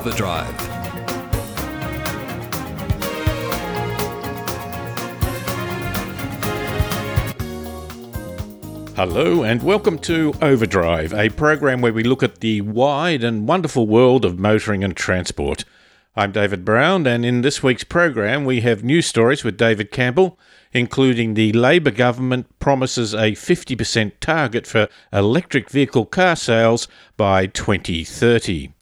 Overdrive. 0.00 0.48
Hello, 8.96 9.42
and 9.42 9.62
welcome 9.62 9.98
to 9.98 10.32
Overdrive, 10.40 11.12
a 11.12 11.28
program 11.28 11.82
where 11.82 11.92
we 11.92 12.02
look 12.02 12.22
at 12.22 12.40
the 12.40 12.62
wide 12.62 13.22
and 13.22 13.46
wonderful 13.46 13.86
world 13.86 14.24
of 14.24 14.38
motoring 14.38 14.82
and 14.82 14.96
transport. 14.96 15.66
I'm 16.16 16.32
David 16.32 16.64
Brown, 16.64 17.06
and 17.06 17.26
in 17.26 17.42
this 17.42 17.62
week's 17.62 17.84
program, 17.84 18.46
we 18.46 18.62
have 18.62 18.82
news 18.82 19.06
stories 19.06 19.44
with 19.44 19.58
David 19.58 19.90
Campbell, 19.90 20.38
including 20.72 21.34
the 21.34 21.52
Labor 21.52 21.90
government 21.90 22.46
promises 22.58 23.12
a 23.12 23.32
50% 23.32 24.12
target 24.18 24.66
for 24.66 24.88
electric 25.12 25.68
vehicle 25.68 26.06
car 26.06 26.36
sales 26.36 26.88
by 27.18 27.44
2030. 27.44 28.72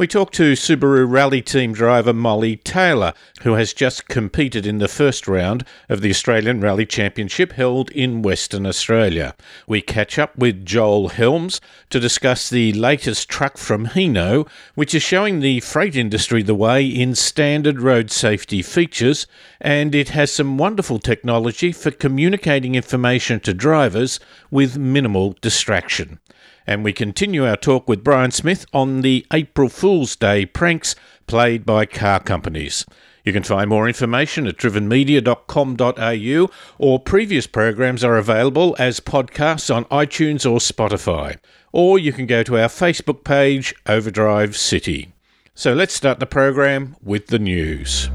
We 0.00 0.06
talked 0.06 0.32
to 0.36 0.54
Subaru 0.54 1.04
Rally 1.06 1.42
Team 1.42 1.74
driver 1.74 2.14
Molly 2.14 2.56
Taylor, 2.56 3.12
who 3.42 3.52
has 3.56 3.74
just 3.74 4.08
competed 4.08 4.64
in 4.64 4.78
the 4.78 4.88
first 4.88 5.28
round 5.28 5.62
of 5.90 6.00
the 6.00 6.08
Australian 6.08 6.62
Rally 6.62 6.86
Championship 6.86 7.52
held 7.52 7.90
in 7.90 8.22
Western 8.22 8.64
Australia. 8.64 9.34
We 9.66 9.82
catch 9.82 10.18
up 10.18 10.38
with 10.38 10.64
Joel 10.64 11.10
Helmes 11.10 11.60
to 11.90 12.00
discuss 12.00 12.48
the 12.48 12.72
latest 12.72 13.28
truck 13.28 13.58
from 13.58 13.88
Hino, 13.88 14.48
which 14.74 14.94
is 14.94 15.02
showing 15.02 15.40
the 15.40 15.60
freight 15.60 15.94
industry 15.94 16.42
the 16.42 16.54
way 16.54 16.86
in 16.86 17.14
standard 17.14 17.82
road 17.82 18.10
safety 18.10 18.62
features, 18.62 19.26
and 19.60 19.94
it 19.94 20.08
has 20.08 20.32
some 20.32 20.56
wonderful 20.56 20.98
technology 20.98 21.72
for 21.72 21.90
communicating 21.90 22.74
information 22.74 23.38
to 23.40 23.52
drivers 23.52 24.18
with 24.50 24.78
minimal 24.78 25.36
distraction. 25.42 26.20
And 26.70 26.84
we 26.84 26.92
continue 26.92 27.44
our 27.44 27.56
talk 27.56 27.88
with 27.88 28.04
Brian 28.04 28.30
Smith 28.30 28.64
on 28.72 29.00
the 29.00 29.26
April 29.32 29.68
Fool's 29.68 30.14
Day 30.14 30.46
pranks 30.46 30.94
played 31.26 31.66
by 31.66 31.84
car 31.84 32.20
companies. 32.20 32.86
You 33.24 33.32
can 33.32 33.42
find 33.42 33.68
more 33.68 33.88
information 33.88 34.46
at 34.46 34.56
drivenmedia.com.au 34.56 36.50
or 36.78 37.00
previous 37.00 37.48
programs 37.48 38.04
are 38.04 38.16
available 38.16 38.76
as 38.78 39.00
podcasts 39.00 39.74
on 39.74 39.84
iTunes 39.86 40.48
or 40.48 40.58
Spotify. 40.58 41.38
Or 41.72 41.98
you 41.98 42.12
can 42.12 42.26
go 42.26 42.44
to 42.44 42.56
our 42.56 42.68
Facebook 42.68 43.24
page, 43.24 43.74
Overdrive 43.86 44.56
City. 44.56 45.12
So 45.56 45.74
let's 45.74 45.94
start 45.94 46.20
the 46.20 46.26
program 46.26 46.94
with 47.02 47.26
the 47.26 47.40
news. 47.40 48.08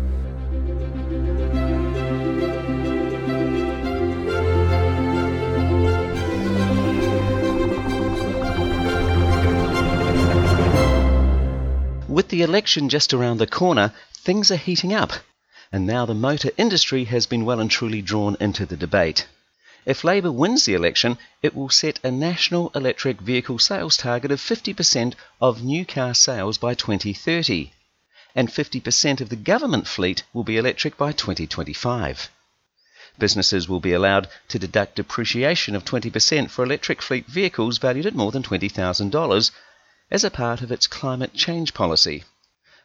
With 12.16 12.30
the 12.30 12.44
election 12.44 12.88
just 12.88 13.14
around 13.14 13.40
the 13.40 13.46
corner, 13.46 13.92
things 14.14 14.50
are 14.50 14.56
heating 14.56 14.94
up, 14.94 15.12
and 15.70 15.86
now 15.86 16.06
the 16.06 16.14
motor 16.14 16.50
industry 16.56 17.04
has 17.04 17.26
been 17.26 17.44
well 17.44 17.60
and 17.60 17.70
truly 17.70 18.02
drawn 18.02 18.38
into 18.40 18.66
the 18.66 18.78
debate. 18.78 19.28
If 19.86 20.06
Labor 20.06 20.32
wins 20.32 20.64
the 20.64 20.76
election, 20.76 21.18
it 21.44 21.54
will 21.54 21.68
set 21.68 22.00
a 22.06 22.12
national 22.12 22.72
electric 22.74 23.20
vehicle 23.20 23.60
sales 23.60 23.98
target 23.98 24.32
of 24.32 24.40
50% 24.40 25.16
of 25.42 25.62
new 25.62 25.84
car 25.84 26.14
sales 26.14 26.58
by 26.58 26.74
2030, 26.74 27.74
and 28.34 28.48
50% 28.48 29.20
of 29.20 29.28
the 29.28 29.36
government 29.36 29.86
fleet 29.86 30.24
will 30.32 30.46
be 30.46 30.56
electric 30.56 30.96
by 30.96 31.12
2025. 31.12 32.32
Businesses 33.20 33.68
will 33.68 33.82
be 33.82 33.92
allowed 33.92 34.30
to 34.48 34.58
deduct 34.58 34.96
depreciation 34.96 35.76
of 35.76 35.84
20% 35.84 36.50
for 36.50 36.64
electric 36.64 37.02
fleet 37.02 37.26
vehicles 37.26 37.78
valued 37.78 38.06
at 38.06 38.16
more 38.16 38.32
than 38.32 38.42
$20,000 38.42 39.52
as 40.12 40.24
a 40.24 40.30
part 40.30 40.62
of 40.62 40.72
its 40.72 40.88
climate 40.88 41.34
change 41.34 41.74
policy. 41.74 42.24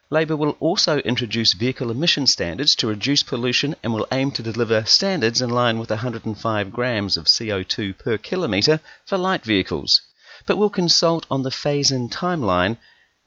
Labor 0.09 0.35
will 0.35 0.57
also 0.59 0.97
introduce 0.99 1.53
vehicle 1.53 1.89
emission 1.89 2.27
standards 2.27 2.75
to 2.75 2.87
reduce 2.87 3.23
pollution 3.23 3.75
and 3.81 3.93
will 3.93 4.07
aim 4.11 4.31
to 4.31 4.43
deliver 4.43 4.83
standards 4.85 5.41
in 5.41 5.49
line 5.49 5.79
with 5.79 5.89
105 5.89 6.71
grams 6.71 7.15
of 7.15 7.27
CO2 7.27 7.97
per 7.97 8.17
kilometre 8.17 8.81
for 9.05 9.17
light 9.17 9.45
vehicles, 9.45 10.01
but 10.45 10.57
will 10.57 10.69
consult 10.69 11.25
on 11.31 11.43
the 11.43 11.51
phase 11.51 11.91
in 11.91 12.09
timeline 12.09 12.77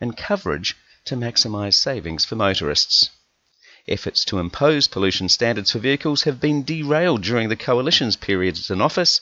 and 0.00 0.16
coverage 0.16 0.76
to 1.06 1.16
maximise 1.16 1.74
savings 1.74 2.24
for 2.24 2.36
motorists. 2.36 3.08
Efforts 3.86 4.24
to 4.24 4.38
impose 4.38 4.88
pollution 4.88 5.28
standards 5.28 5.70
for 5.70 5.78
vehicles 5.78 6.24
have 6.24 6.40
been 6.40 6.64
derailed 6.64 7.22
during 7.22 7.48
the 7.48 7.56
coalition's 7.56 8.16
periods 8.16 8.70
in 8.70 8.80
office 8.80 9.20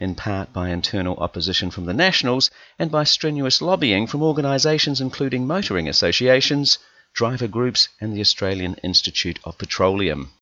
in 0.00 0.14
part 0.14 0.52
by 0.52 0.70
internal 0.70 1.16
opposition 1.16 1.70
from 1.70 1.86
the 1.86 1.92
Nationals 1.92 2.50
and 2.78 2.90
by 2.90 3.04
strenuous 3.04 3.60
lobbying 3.60 4.06
from 4.06 4.22
organisations 4.22 5.00
including 5.00 5.46
motoring 5.46 5.88
associations, 5.88 6.78
driver 7.14 7.48
groups, 7.48 7.88
and 8.00 8.12
the 8.12 8.20
Australian 8.20 8.74
Institute 8.82 9.38
of 9.44 9.58
Petroleum. 9.58 10.32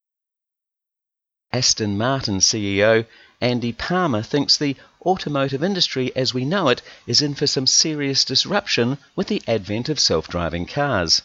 Aston 1.53 1.99
Martin 1.99 2.39
CEO 2.39 3.07
Andy 3.41 3.73
Palmer 3.73 4.23
thinks 4.23 4.57
the 4.57 4.77
automotive 5.05 5.65
industry 5.65 6.15
as 6.15 6.35
we 6.35 6.45
know 6.45 6.69
it 6.69 6.83
is 7.07 7.23
in 7.23 7.35
for 7.35 7.47
some 7.47 7.67
serious 7.67 8.25
disruption 8.25 8.99
with 9.17 9.29
the 9.29 9.43
advent 9.49 9.89
of 9.89 9.99
self 9.99 10.29
driving 10.29 10.67
cars. 10.67 11.23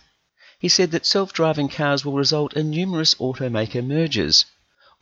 He 0.58 0.70
said 0.70 0.92
that 0.92 1.06
self 1.06 1.34
driving 1.34 1.70
cars 1.70 2.06
will 2.06 2.14
result 2.14 2.54
in 2.54 2.70
numerous 2.72 3.14
automaker 3.16 3.86
mergers. 3.86 4.46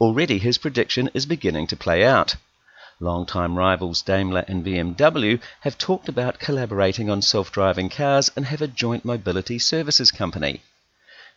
Already 0.02 0.40
his 0.40 0.58
prediction 0.58 1.10
is 1.14 1.26
beginning 1.26 1.68
to 1.68 1.78
play 1.78 2.04
out. 2.04 2.36
Longtime 3.00 3.58
rivals 3.58 4.02
Daimler 4.02 4.46
and 4.48 4.64
BMW 4.64 5.42
have 5.62 5.78
talked 5.78 6.08
about 6.08 6.40
collaborating 6.40 7.10
on 7.10 7.22
self 7.22 7.52
driving 7.52 7.90
cars 7.90 8.30
and 8.36 8.46
have 8.46 8.62
a 8.62 8.68
joint 8.68 9.04
mobility 9.04 9.58
services 9.58 10.12
company. 10.12 10.62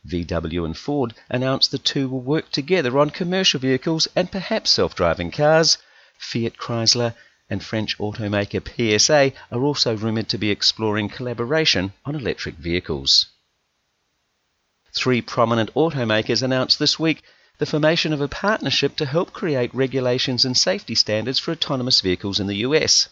VW 0.06 0.64
and 0.64 0.76
Ford 0.76 1.14
announced 1.30 1.70
the 1.70 1.78
two 1.78 2.08
will 2.08 2.20
work 2.20 2.50
together 2.50 2.98
on 2.98 3.10
commercial 3.10 3.58
vehicles 3.58 4.06
and 4.14 4.30
perhaps 4.30 4.70
self 4.70 4.94
driving 4.94 5.30
cars. 5.30 5.78
Fiat 6.18 6.56
Chrysler 6.56 7.14
and 7.48 7.64
French 7.64 7.96
automaker 7.98 8.60
PSA 8.60 9.32
are 9.50 9.62
also 9.62 9.96
rumoured 9.96 10.28
to 10.28 10.38
be 10.38 10.50
exploring 10.50 11.08
collaboration 11.08 11.92
on 12.04 12.14
electric 12.14 12.56
vehicles. 12.56 13.26
Three 14.92 15.22
prominent 15.22 15.72
automakers 15.74 16.42
announced 16.42 16.78
this 16.78 16.98
week 16.98 17.22
the 17.58 17.64
formation 17.66 18.12
of 18.12 18.20
a 18.20 18.28
partnership 18.28 18.94
to 18.96 19.06
help 19.06 19.32
create 19.32 19.74
regulations 19.74 20.44
and 20.44 20.58
safety 20.58 20.94
standards 20.94 21.38
for 21.38 21.52
autonomous 21.52 22.02
vehicles 22.02 22.38
in 22.38 22.46
the 22.46 22.56
US. 22.56 23.08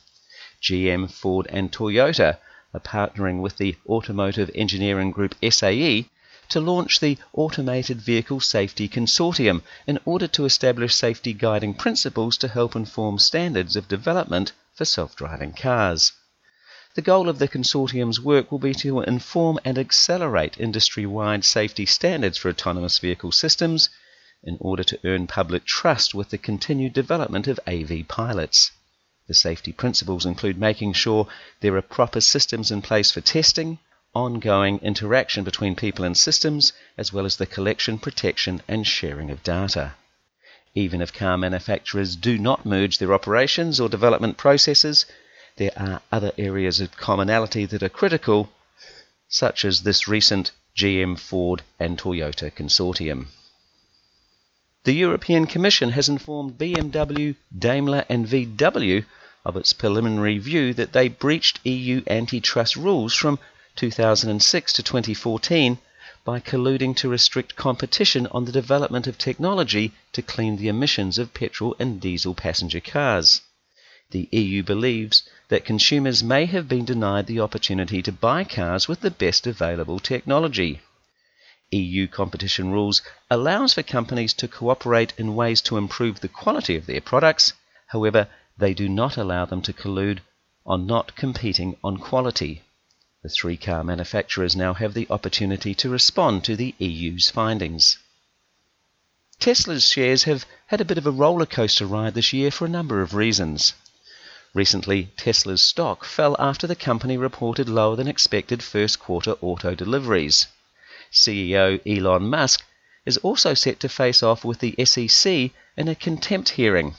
GM, 0.61 1.11
Ford, 1.11 1.47
and 1.49 1.73
Toyota 1.73 2.37
are 2.75 2.81
partnering 2.81 3.41
with 3.41 3.57
the 3.57 3.77
automotive 3.89 4.51
engineering 4.55 5.11
group 5.11 5.35
SAE 5.43 6.11
to 6.51 6.61
launch 6.61 7.01
the 7.01 7.17
Automated 7.33 8.03
Vehicle 8.03 8.39
Safety 8.39 8.87
Consortium 8.87 9.63
in 9.87 9.99
order 10.05 10.27
to 10.29 10.45
establish 10.45 10.95
safety 10.95 11.33
guiding 11.33 11.73
principles 11.73 12.37
to 12.37 12.49
help 12.49 12.77
inform 12.77 13.19
standards 13.19 13.77
of 13.77 13.89
development 13.89 14.53
for 14.75 14.85
self 14.85 15.17
driving 15.17 15.55
cars. 15.55 16.13
The 16.95 17.03
goal 17.03 17.31
of 17.31 17.39
the 17.39 17.49
consortium's 17.49 18.21
work 18.21 18.53
will 18.53 18.59
be 18.59 18.75
to 18.75 19.01
inform 19.01 19.59
and 19.65 19.79
accelerate 19.79 20.61
industry 20.61 21.07
wide 21.07 21.47
safety 21.47 21.87
standards 21.87 22.37
for 22.37 22.51
autonomous 22.51 22.99
vehicle 22.99 23.33
systems 23.33 23.89
in 24.47 24.59
order 24.61 24.85
to 24.85 24.99
earn 25.05 25.27
public 25.27 25.65
trust 25.65 26.15
with 26.15 26.29
the 26.29 26.39
continued 26.39 26.93
development 26.93 27.49
of 27.49 27.59
AV 27.67 28.07
pilots. 28.07 28.71
The 29.27 29.35
safety 29.35 29.73
principles 29.73 30.27
include 30.27 30.59
making 30.59 30.93
sure 30.93 31.29
there 31.61 31.75
are 31.77 31.83
proper 31.83 32.21
systems 32.21 32.71
in 32.71 32.83
place 32.83 33.11
for 33.11 33.23
testing, 33.23 33.79
ongoing 34.15 34.79
interaction 34.81 35.45
between 35.45 35.75
people 35.75 36.05
and 36.05 36.17
systems, 36.17 36.75
as 36.99 37.11
well 37.11 37.25
as 37.25 37.37
the 37.37 37.47
collection, 37.47 37.99
protection, 37.99 38.61
and 38.69 38.87
sharing 38.87 39.31
of 39.31 39.43
data. 39.43 39.95
Even 40.75 41.01
if 41.01 41.13
car 41.13 41.39
manufacturers 41.39 42.15
do 42.15 42.37
not 42.37 42.67
merge 42.67 42.99
their 42.99 43.15
operations 43.15 43.81
or 43.81 43.89
development 43.89 44.37
processes, 44.37 45.07
there 45.57 45.73
are 45.77 46.03
other 46.13 46.33
areas 46.37 46.81
of 46.81 46.97
commonality 46.97 47.65
that 47.65 47.83
are 47.83 47.89
critical, 47.89 48.51
such 49.29 49.65
as 49.65 49.83
this 49.85 50.07
recent 50.07 50.51
GM, 50.77 51.19
Ford, 51.19 51.63
and 51.79 51.97
Toyota 51.97 52.51
consortium. 52.51 53.29
The 54.85 54.93
European 54.93 55.47
Commission 55.47 55.93
has 55.93 56.11
informed 56.11 56.59
BMW, 56.59 57.37
Daimler, 57.59 58.05
and 58.11 58.27
VW 58.27 59.07
of 59.43 59.57
its 59.57 59.73
preliminary 59.73 60.37
view 60.37 60.75
that 60.75 60.93
they 60.93 61.09
breached 61.09 61.59
EU 61.65 62.03
antitrust 62.07 62.77
rules 62.77 63.15
from 63.15 63.39
2006 63.77 64.73
to 64.75 64.83
2014 64.83 65.79
by 66.23 66.39
colluding 66.39 66.95
to 66.97 67.09
restrict 67.09 67.57
competition 67.57 68.27
on 68.27 68.45
the 68.45 68.53
development 68.53 69.07
of 69.07 69.17
technology 69.17 69.93
to 70.13 70.21
clean 70.21 70.59
the 70.59 70.69
emissions 70.69 71.17
of 71.17 71.33
petrol 71.33 71.75
and 71.79 71.99
diesel 71.99 72.35
passenger 72.35 72.81
cars. 72.81 73.41
The 74.11 74.29
EU 74.33 74.63
believes 74.63 75.23
that 75.49 75.65
consumers 75.65 76.23
may 76.23 76.45
have 76.45 76.69
been 76.69 76.85
denied 76.85 77.27
the 77.27 77.41
opportunity 77.41 78.03
to 78.03 78.13
buy 78.13 78.45
cars 78.45 78.87
with 78.87 79.01
the 79.01 79.11
best 79.11 79.47
available 79.47 79.99
technology. 79.99 80.83
EU 81.75 82.07
competition 82.07 82.71
rules 82.71 83.03
allows 83.29 83.75
for 83.75 83.83
companies 83.83 84.33
to 84.35 84.47
cooperate 84.47 85.13
in 85.19 85.35
ways 85.35 85.61
to 85.63 85.77
improve 85.77 86.21
the 86.21 86.29
quality 86.29 86.77
of 86.77 86.87
their 86.87 87.01
products. 87.01 87.53
However, 87.89 88.29
they 88.57 88.75
do 88.75 88.89
not 88.89 89.17
allow 89.17 89.45
them 89.45 89.61
to 89.63 89.73
collude 89.73 90.21
on 90.65 90.87
not 90.87 91.17
competing 91.17 91.77
on 91.83 91.97
quality. 91.97 92.63
The 93.23 93.29
three 93.29 93.57
car 93.57 93.83
manufacturers 93.83 94.55
now 94.55 94.75
have 94.75 94.95
the 94.95 95.07
opportunity 95.11 95.75
to 95.75 95.89
respond 95.89 96.45
to 96.45 96.57
the 96.57 96.75
EU's 96.79 97.31
findings. 97.31 97.99
Tesla's 99.41 99.89
shares 99.89 100.25
have 100.25 100.47
had 100.69 100.81
a 100.81 100.85
bit 100.85 100.99
of 100.99 101.07
a 101.07 101.11
roller 101.11 101.47
coaster 101.47 101.87
ride 101.87 102.15
this 102.15 102.33
year 102.33 102.51
for 102.51 102.67
a 102.67 102.69
number 102.69 103.03
of 103.03 103.15
reasons. 103.15 103.75
Recently, 104.55 105.11
Tesla's 105.17 105.63
stock 105.63 106.05
fell 106.05 106.37
after 106.39 106.69
the 106.69 106.77
company 106.77 107.17
reported 107.17 107.69
lower 107.69 107.97
than 107.97 108.07
expected 108.07 108.63
first 108.63 109.01
quarter 109.01 109.33
auto 109.41 109.75
deliveries. 109.75 110.47
CEO 111.15 111.81
Elon 111.87 112.29
Musk 112.29 112.65
is 113.07 113.19
also 113.19 113.55
set 113.55 113.79
to 113.79 113.89
face 113.89 114.21
off 114.21 114.45
with 114.45 114.59
the 114.59 114.75
SEC 114.85 115.51
in 115.77 115.89
a 115.89 115.95
contempt 115.95 116.49
hearing. 116.51 116.95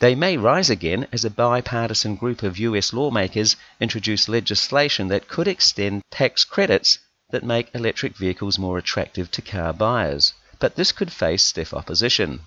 They 0.00 0.14
may 0.14 0.36
rise 0.36 0.68
again 0.68 1.06
as 1.12 1.24
a 1.24 1.30
bipartisan 1.30 2.16
group 2.16 2.42
of 2.42 2.58
US 2.58 2.92
lawmakers 2.92 3.56
introduce 3.80 4.28
legislation 4.28 5.08
that 5.08 5.28
could 5.28 5.48
extend 5.48 6.02
tax 6.10 6.44
credits 6.44 6.98
that 7.30 7.42
make 7.42 7.74
electric 7.74 8.16
vehicles 8.16 8.58
more 8.58 8.76
attractive 8.76 9.30
to 9.30 9.40
car 9.40 9.72
buyers, 9.72 10.34
but 10.58 10.76
this 10.76 10.92
could 10.92 11.10
face 11.10 11.42
stiff 11.42 11.72
opposition. 11.72 12.40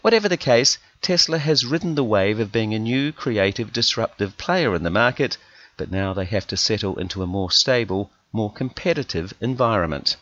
Whatever 0.00 0.28
the 0.28 0.36
case, 0.36 0.78
Tesla 1.02 1.38
has 1.38 1.64
ridden 1.64 1.94
the 1.94 2.02
wave 2.02 2.40
of 2.40 2.50
being 2.50 2.74
a 2.74 2.78
new, 2.78 3.12
creative, 3.12 3.72
disruptive 3.72 4.36
player 4.36 4.74
in 4.74 4.82
the 4.82 4.90
market, 4.90 5.36
but 5.76 5.90
now 5.90 6.12
they 6.12 6.24
have 6.24 6.46
to 6.48 6.56
settle 6.56 6.98
into 6.98 7.22
a 7.22 7.26
more 7.26 7.50
stable, 7.50 8.10
more 8.32 8.52
competitive 8.52 9.32
environment. 9.40 10.16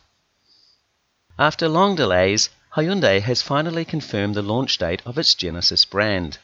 After 1.39 1.67
long 1.67 1.95
delays, 1.95 2.51
Hyundai 2.77 3.21
has 3.23 3.41
finally 3.41 3.87
confirmed 3.87 4.35
the 4.35 4.43
launch 4.43 4.77
date 4.77 5.01
of 5.07 5.17
its 5.17 5.35
Genesis 5.35 5.87
brand. 5.87 6.37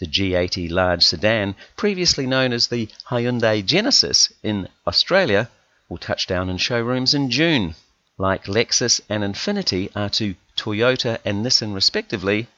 The 0.00 0.06
G80 0.06 0.68
large 0.72 1.04
sedan, 1.04 1.54
previously 1.76 2.26
known 2.26 2.52
as 2.52 2.66
the 2.66 2.88
Hyundai 3.10 3.64
Genesis 3.64 4.32
in 4.42 4.68
Australia, 4.88 5.50
will 5.88 5.98
touch 5.98 6.26
down 6.26 6.50
in 6.50 6.58
showrooms 6.58 7.14
in 7.14 7.30
June. 7.30 7.76
Like 8.18 8.48
Lexus 8.48 9.00
and 9.08 9.22
Infiniti 9.22 9.90
are 9.94 10.10
to 10.10 10.34
Toyota 10.56 11.20
and 11.24 11.46
Nissan 11.46 11.72
respectively, 11.72 12.48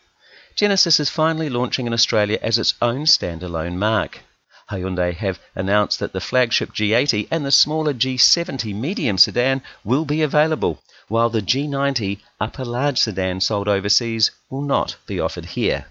Genesis 0.54 0.98
is 0.98 1.10
finally 1.10 1.50
launching 1.50 1.86
in 1.86 1.92
Australia 1.92 2.38
as 2.40 2.56
its 2.56 2.72
own 2.80 3.04
standalone 3.04 3.76
mark. 3.76 4.20
Hyundai 4.70 5.14
have 5.14 5.38
announced 5.54 5.98
that 5.98 6.14
the 6.14 6.22
flagship 6.22 6.72
G80 6.72 7.28
and 7.30 7.44
the 7.44 7.52
smaller 7.52 7.92
G70 7.92 8.74
medium 8.74 9.18
sedan 9.18 9.62
will 9.84 10.06
be 10.06 10.22
available, 10.22 10.82
while 11.08 11.30
the 11.30 11.42
G90 11.42 12.20
upper 12.40 12.64
large 12.64 12.98
sedan 12.98 13.40
sold 13.40 13.68
overseas 13.68 14.32
will 14.50 14.62
not 14.62 14.96
be 15.06 15.20
offered 15.20 15.46
here. 15.46 15.86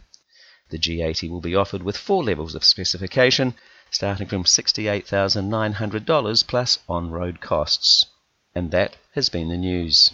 The 0.70 0.80
G80 0.80 1.30
will 1.30 1.42
be 1.42 1.56
offered 1.56 1.84
with 1.84 1.98
four 1.98 2.24
levels 2.24 2.56
of 2.56 2.64
specification, 2.64 3.54
starting 3.92 4.28
from 4.28 4.44
$68,900 4.44 6.48
plus 6.48 6.80
on 6.90 7.12
road 7.12 7.40
costs. 7.40 8.08
And 8.54 8.72
that 8.72 8.98
has 9.14 9.30
been 9.30 9.50
the 9.50 9.58
news. 9.58 10.12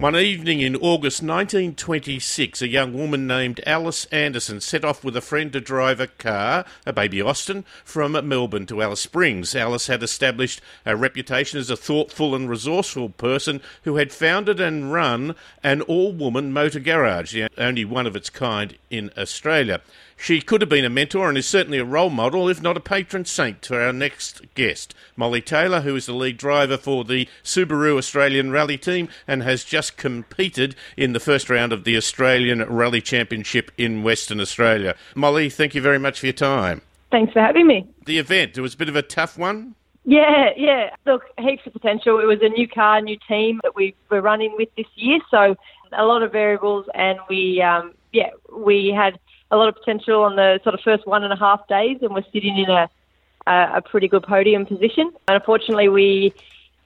One 0.00 0.16
evening 0.16 0.60
in 0.60 0.76
August 0.76 1.22
1926, 1.22 2.62
a 2.62 2.68
young 2.68 2.94
woman 2.94 3.26
named 3.26 3.60
Alice 3.66 4.06
Anderson 4.06 4.62
set 4.62 4.82
off 4.82 5.04
with 5.04 5.14
a 5.14 5.20
friend 5.20 5.52
to 5.52 5.60
drive 5.60 6.00
a 6.00 6.06
car, 6.06 6.64
a 6.86 6.92
baby 6.94 7.20
Austin, 7.20 7.66
from 7.84 8.12
Melbourne 8.26 8.64
to 8.68 8.80
Alice 8.80 9.02
Springs. 9.02 9.54
Alice 9.54 9.88
had 9.88 10.02
established 10.02 10.62
a 10.86 10.96
reputation 10.96 11.58
as 11.58 11.68
a 11.68 11.76
thoughtful 11.76 12.34
and 12.34 12.48
resourceful 12.48 13.10
person 13.10 13.60
who 13.82 13.96
had 13.96 14.10
founded 14.10 14.58
and 14.58 14.90
run 14.90 15.34
an 15.62 15.82
all 15.82 16.12
woman 16.12 16.50
motor 16.50 16.80
garage, 16.80 17.34
the 17.34 17.50
only 17.58 17.84
one 17.84 18.06
of 18.06 18.16
its 18.16 18.30
kind 18.30 18.78
in 18.88 19.10
Australia. 19.18 19.82
She 20.22 20.42
could 20.42 20.60
have 20.60 20.68
been 20.68 20.84
a 20.84 20.90
mentor 20.90 21.30
and 21.30 21.38
is 21.38 21.46
certainly 21.46 21.78
a 21.78 21.84
role 21.84 22.10
model, 22.10 22.46
if 22.46 22.60
not 22.60 22.76
a 22.76 22.80
patron 22.80 23.24
saint, 23.24 23.62
to 23.62 23.82
our 23.82 23.90
next 23.90 24.42
guest, 24.54 24.94
Molly 25.16 25.40
Taylor, 25.40 25.80
who 25.80 25.96
is 25.96 26.04
the 26.04 26.12
lead 26.12 26.36
driver 26.36 26.76
for 26.76 27.04
the 27.04 27.26
Subaru 27.42 27.96
Australian 27.96 28.50
Rally 28.50 28.76
team 28.76 29.08
and 29.26 29.42
has 29.42 29.64
just 29.64 29.96
competed 29.96 30.76
in 30.94 31.14
the 31.14 31.20
first 31.20 31.48
round 31.48 31.72
of 31.72 31.84
the 31.84 31.96
Australian 31.96 32.62
Rally 32.64 33.00
Championship 33.00 33.72
in 33.78 34.02
Western 34.02 34.40
Australia. 34.40 34.94
Molly, 35.14 35.48
thank 35.48 35.74
you 35.74 35.80
very 35.80 35.98
much 35.98 36.20
for 36.20 36.26
your 36.26 36.34
time. 36.34 36.82
Thanks 37.10 37.32
for 37.32 37.40
having 37.40 37.66
me. 37.66 37.88
The 38.04 38.18
event, 38.18 38.58
it 38.58 38.60
was 38.60 38.74
a 38.74 38.76
bit 38.76 38.90
of 38.90 38.96
a 38.96 39.02
tough 39.02 39.38
one. 39.38 39.74
Yeah, 40.04 40.50
yeah. 40.54 40.90
Look, 41.06 41.22
heaps 41.38 41.66
of 41.66 41.72
potential. 41.72 42.20
It 42.20 42.26
was 42.26 42.40
a 42.42 42.50
new 42.50 42.68
car, 42.68 43.00
new 43.00 43.16
team 43.26 43.58
that 43.62 43.74
we 43.74 43.94
were 44.10 44.20
running 44.20 44.54
with 44.58 44.68
this 44.76 44.86
year, 44.96 45.20
so 45.30 45.56
a 45.92 46.04
lot 46.04 46.22
of 46.22 46.30
variables, 46.30 46.84
and 46.92 47.18
we, 47.30 47.62
um, 47.62 47.94
yeah, 48.12 48.30
we 48.54 48.92
had 48.94 49.18
a 49.50 49.56
lot 49.56 49.68
of 49.68 49.74
potential 49.74 50.22
on 50.22 50.36
the 50.36 50.60
sort 50.62 50.74
of 50.74 50.80
first 50.80 51.06
one 51.06 51.24
and 51.24 51.32
a 51.32 51.36
half 51.36 51.66
days, 51.68 51.98
and 52.02 52.14
we're 52.14 52.24
sitting 52.32 52.56
in 52.58 52.70
a 52.70 52.88
a, 53.46 53.76
a 53.76 53.82
pretty 53.82 54.08
good 54.08 54.22
podium 54.22 54.66
position. 54.66 55.12
And 55.28 55.36
unfortunately, 55.36 55.88
we 55.88 56.32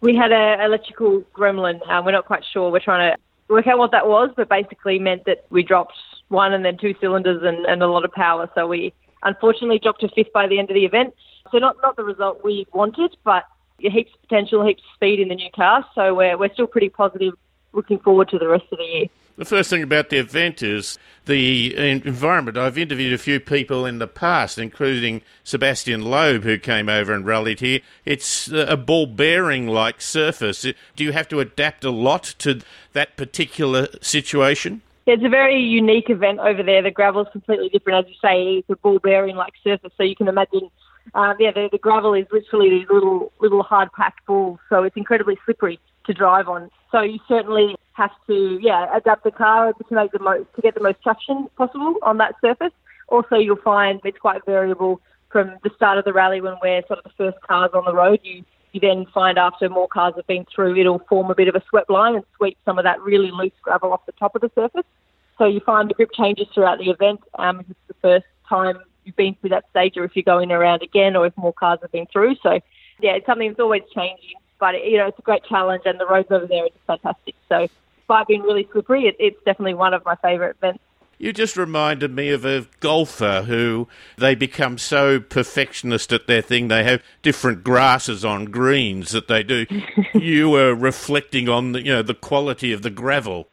we 0.00 0.14
had 0.14 0.32
an 0.32 0.60
electrical 0.60 1.22
gremlin. 1.34 1.80
Uh, 1.88 2.02
we're 2.04 2.12
not 2.12 2.26
quite 2.26 2.44
sure. 2.52 2.70
We're 2.70 2.80
trying 2.80 3.12
to 3.12 3.52
work 3.52 3.66
out 3.66 3.78
what 3.78 3.90
that 3.92 4.06
was, 4.06 4.30
but 4.36 4.48
basically 4.48 4.98
meant 4.98 5.24
that 5.26 5.44
we 5.50 5.62
dropped 5.62 5.94
one 6.28 6.52
and 6.52 6.64
then 6.64 6.78
two 6.78 6.94
cylinders 7.00 7.42
and, 7.42 7.64
and 7.66 7.82
a 7.82 7.86
lot 7.86 8.04
of 8.04 8.12
power. 8.12 8.50
So 8.54 8.66
we 8.66 8.92
unfortunately 9.22 9.78
dropped 9.78 10.00
to 10.00 10.08
fifth 10.08 10.32
by 10.32 10.46
the 10.46 10.58
end 10.58 10.70
of 10.70 10.74
the 10.74 10.84
event. 10.84 11.14
So 11.50 11.58
not 11.58 11.76
not 11.82 11.96
the 11.96 12.04
result 12.04 12.42
we 12.44 12.66
wanted, 12.72 13.16
but 13.24 13.44
heaps 13.78 14.12
of 14.14 14.22
potential, 14.22 14.66
heaps 14.66 14.82
of 14.82 14.94
speed 14.94 15.20
in 15.20 15.28
the 15.28 15.34
new 15.34 15.50
car. 15.50 15.84
So 15.94 16.14
we're 16.14 16.36
we're 16.38 16.52
still 16.52 16.66
pretty 16.66 16.88
positive, 16.88 17.34
looking 17.72 17.98
forward 17.98 18.28
to 18.30 18.38
the 18.38 18.48
rest 18.48 18.64
of 18.72 18.78
the 18.78 18.84
year. 18.84 19.06
The 19.36 19.44
first 19.44 19.68
thing 19.68 19.82
about 19.82 20.10
the 20.10 20.18
event 20.18 20.62
is 20.62 20.96
the 21.26 21.76
environment. 21.76 22.56
I've 22.56 22.78
interviewed 22.78 23.12
a 23.12 23.18
few 23.18 23.40
people 23.40 23.84
in 23.84 23.98
the 23.98 24.06
past, 24.06 24.58
including 24.58 25.22
Sebastian 25.42 26.02
Loeb, 26.02 26.44
who 26.44 26.56
came 26.56 26.88
over 26.88 27.12
and 27.12 27.26
rallied 27.26 27.58
here. 27.58 27.80
It's 28.04 28.48
a 28.52 28.76
ball 28.76 29.06
bearing 29.06 29.66
like 29.66 30.00
surface. 30.00 30.62
Do 30.62 31.02
you 31.02 31.10
have 31.10 31.26
to 31.30 31.40
adapt 31.40 31.82
a 31.82 31.90
lot 31.90 32.36
to 32.38 32.60
that 32.92 33.16
particular 33.16 33.88
situation? 34.00 34.82
It's 35.06 35.24
a 35.24 35.28
very 35.28 35.60
unique 35.60 36.10
event 36.10 36.38
over 36.38 36.62
there. 36.62 36.82
The 36.82 36.92
gravel 36.92 37.22
is 37.22 37.28
completely 37.32 37.70
different, 37.70 38.06
as 38.06 38.10
you 38.10 38.16
say. 38.22 38.58
It's 38.58 38.70
a 38.70 38.76
ball 38.76 39.00
bearing 39.00 39.34
like 39.34 39.54
surface, 39.64 39.92
so 39.96 40.04
you 40.04 40.14
can 40.14 40.28
imagine. 40.28 40.70
Um, 41.12 41.34
yeah, 41.40 41.50
the, 41.50 41.68
the 41.72 41.78
gravel 41.78 42.14
is 42.14 42.26
literally 42.30 42.70
these 42.70 42.88
little 42.88 43.32
little 43.40 43.64
hard 43.64 43.92
packed 43.92 44.24
balls, 44.26 44.60
so 44.68 44.84
it's 44.84 44.96
incredibly 44.96 45.36
slippery 45.44 45.80
to 46.06 46.14
drive 46.14 46.48
on. 46.48 46.70
So 46.90 47.00
you 47.00 47.18
certainly 47.28 47.76
have 47.92 48.10
to 48.26 48.58
yeah 48.60 48.96
adapt 48.96 49.24
the 49.24 49.30
car 49.30 49.72
to 49.72 49.94
make 49.94 50.12
the 50.12 50.18
most 50.18 50.46
to 50.56 50.62
get 50.62 50.74
the 50.74 50.80
most 50.80 51.02
traction 51.02 51.48
possible 51.56 51.94
on 52.02 52.18
that 52.18 52.34
surface. 52.40 52.72
Also, 53.08 53.36
you'll 53.36 53.56
find 53.56 54.00
it's 54.04 54.18
quite 54.18 54.44
variable 54.46 55.00
from 55.30 55.56
the 55.62 55.70
start 55.76 55.98
of 55.98 56.04
the 56.04 56.12
rally 56.12 56.40
when 56.40 56.54
we're 56.62 56.82
sort 56.86 56.98
of 57.00 57.04
the 57.04 57.10
first 57.16 57.40
cars 57.46 57.70
on 57.74 57.84
the 57.84 57.94
road. 57.94 58.20
You 58.22 58.44
you 58.72 58.80
then 58.80 59.06
find 59.14 59.38
after 59.38 59.68
more 59.68 59.86
cars 59.86 60.14
have 60.16 60.26
been 60.26 60.44
through, 60.52 60.76
it'll 60.76 60.98
form 61.08 61.30
a 61.30 61.34
bit 61.34 61.46
of 61.46 61.54
a 61.54 61.62
swept 61.68 61.88
line 61.88 62.16
and 62.16 62.24
sweep 62.36 62.58
some 62.64 62.76
of 62.76 62.84
that 62.84 63.00
really 63.00 63.30
loose 63.30 63.52
gravel 63.62 63.92
off 63.92 64.04
the 64.04 64.12
top 64.12 64.34
of 64.34 64.40
the 64.40 64.50
surface. 64.54 64.86
So 65.38 65.44
you 65.46 65.60
find 65.60 65.88
the 65.88 65.94
grip 65.94 66.10
changes 66.12 66.48
throughout 66.52 66.78
the 66.78 66.90
event. 66.90 67.20
Um, 67.38 67.60
if 67.60 67.70
it's 67.70 67.78
the 67.86 67.94
first 68.02 68.26
time 68.48 68.78
you've 69.04 69.16
been 69.16 69.36
through 69.40 69.50
that 69.50 69.64
stage, 69.70 69.96
or 69.96 70.04
if 70.04 70.16
you're 70.16 70.24
going 70.24 70.50
around 70.50 70.82
again, 70.82 71.14
or 71.14 71.26
if 71.26 71.36
more 71.36 71.52
cars 71.52 71.78
have 71.82 71.92
been 71.92 72.06
through. 72.06 72.34
So 72.42 72.60
yeah, 73.00 73.12
it's 73.12 73.26
something 73.26 73.48
that's 73.48 73.60
always 73.60 73.82
changing. 73.94 74.34
But 74.58 74.84
you 74.84 74.98
know, 74.98 75.08
it's 75.08 75.18
a 75.18 75.22
great 75.22 75.44
challenge, 75.44 75.82
and 75.84 75.98
the 75.98 76.06
roads 76.06 76.28
over 76.30 76.46
there 76.46 76.64
are 76.64 76.68
just 76.68 76.86
fantastic. 76.86 77.34
So 77.48 77.68
despite 77.96 78.26
being 78.26 78.42
really 78.42 78.68
slippery, 78.72 79.06
it, 79.06 79.16
it's 79.18 79.42
definitely 79.44 79.74
one 79.74 79.94
of 79.94 80.04
my 80.04 80.16
favourite 80.16 80.56
events. 80.56 80.80
You 81.18 81.32
just 81.32 81.56
reminded 81.56 82.14
me 82.14 82.30
of 82.30 82.44
a 82.44 82.66
golfer 82.80 83.42
who 83.42 83.88
they 84.16 84.34
become 84.34 84.78
so 84.78 85.20
perfectionist 85.20 86.12
at 86.12 86.26
their 86.26 86.42
thing. 86.42 86.68
They 86.68 86.84
have 86.84 87.02
different 87.22 87.62
grasses 87.62 88.24
on 88.24 88.46
greens 88.46 89.12
that 89.12 89.28
they 89.28 89.42
do. 89.42 89.66
you 90.14 90.50
were 90.50 90.74
reflecting 90.74 91.48
on 91.48 91.72
the, 91.72 91.84
you 91.84 91.92
know 91.92 92.02
the 92.02 92.14
quality 92.14 92.72
of 92.72 92.82
the 92.82 92.90
gravel. 92.90 93.48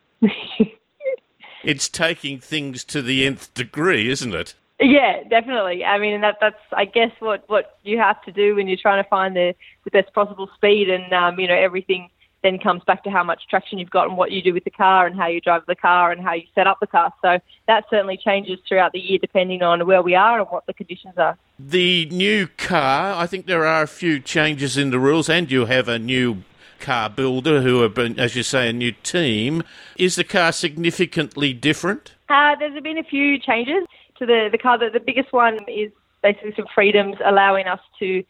it's 1.63 1.87
taking 1.87 2.39
things 2.39 2.83
to 2.85 3.01
the 3.01 3.25
nth 3.25 3.53
degree, 3.53 4.09
isn't 4.09 4.33
it? 4.33 4.55
Yeah, 4.81 5.23
definitely. 5.29 5.85
I 5.85 5.99
mean, 5.99 6.21
that 6.21 6.37
that's 6.41 6.55
I 6.71 6.85
guess 6.85 7.11
what 7.19 7.43
what 7.47 7.77
you 7.83 7.99
have 7.99 8.21
to 8.23 8.31
do 8.31 8.55
when 8.55 8.67
you're 8.67 8.77
trying 8.81 9.03
to 9.03 9.09
find 9.09 9.35
the 9.35 9.53
the 9.83 9.91
best 9.91 10.11
possible 10.13 10.49
speed, 10.55 10.89
and 10.89 11.13
um, 11.13 11.39
you 11.39 11.47
know 11.47 11.55
everything 11.55 12.09
then 12.43 12.57
comes 12.57 12.83
back 12.85 13.03
to 13.03 13.11
how 13.11 13.23
much 13.23 13.43
traction 13.47 13.77
you've 13.77 13.91
got 13.91 14.07
and 14.07 14.17
what 14.17 14.31
you 14.31 14.41
do 14.41 14.51
with 14.51 14.63
the 14.63 14.71
car 14.71 15.05
and 15.05 15.15
how 15.15 15.27
you 15.27 15.39
drive 15.39 15.61
the 15.67 15.75
car 15.75 16.11
and 16.11 16.19
how 16.19 16.33
you 16.33 16.41
set 16.55 16.65
up 16.65 16.79
the 16.79 16.87
car. 16.87 17.13
So 17.21 17.37
that 17.67 17.85
certainly 17.91 18.17
changes 18.17 18.57
throughout 18.67 18.93
the 18.93 18.99
year 18.99 19.19
depending 19.19 19.61
on 19.61 19.85
where 19.85 20.01
we 20.01 20.15
are 20.15 20.39
and 20.39 20.47
what 20.49 20.65
the 20.65 20.73
conditions 20.73 21.13
are. 21.17 21.37
The 21.59 22.07
new 22.07 22.47
car, 22.47 23.13
I 23.15 23.27
think 23.27 23.45
there 23.45 23.63
are 23.63 23.83
a 23.83 23.87
few 23.87 24.19
changes 24.19 24.75
in 24.75 24.89
the 24.89 24.97
rules, 24.97 25.29
and 25.29 25.51
you 25.51 25.65
have 25.65 25.87
a 25.87 25.99
new 25.99 26.43
car 26.79 27.11
builder 27.11 27.61
who 27.61 27.81
have 27.81 27.93
been, 27.93 28.19
as 28.19 28.35
you 28.35 28.41
say, 28.41 28.69
a 28.69 28.73
new 28.73 28.93
team. 29.03 29.61
Is 29.97 30.15
the 30.15 30.23
car 30.23 30.51
significantly 30.51 31.53
different? 31.53 32.13
Uh, 32.27 32.55
there's 32.57 32.81
been 32.81 32.97
a 32.97 33.03
few 33.03 33.37
changes 33.37 33.85
to 34.21 34.25
the, 34.25 34.49
the 34.51 34.57
car. 34.57 34.77
The, 34.77 34.89
the 34.91 34.99
biggest 34.99 35.33
one 35.33 35.57
is 35.67 35.91
basically 36.23 36.53
some 36.55 36.67
freedoms 36.73 37.17
allowing 37.25 37.67
us 37.67 37.81
to 37.99 38.23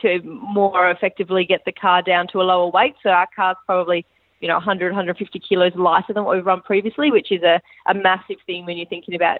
to 0.00 0.22
more 0.22 0.90
effectively 0.90 1.44
get 1.44 1.62
the 1.66 1.72
car 1.72 2.00
down 2.00 2.26
to 2.28 2.40
a 2.40 2.42
lower 2.42 2.70
weight. 2.70 2.94
So 3.02 3.10
our 3.10 3.28
car's 3.36 3.58
probably 3.66 4.06
you 4.40 4.48
know, 4.48 4.56
100, 4.56 4.92
150 4.92 5.38
kilos 5.38 5.72
lighter 5.74 6.12
than 6.12 6.24
what 6.24 6.36
we've 6.36 6.44
run 6.44 6.60
previously, 6.60 7.10
which 7.10 7.32
is 7.32 7.42
a, 7.42 7.62
a 7.86 7.94
massive 7.94 8.36
thing 8.46 8.66
when 8.66 8.76
you're 8.76 8.86
thinking 8.86 9.14
about 9.14 9.38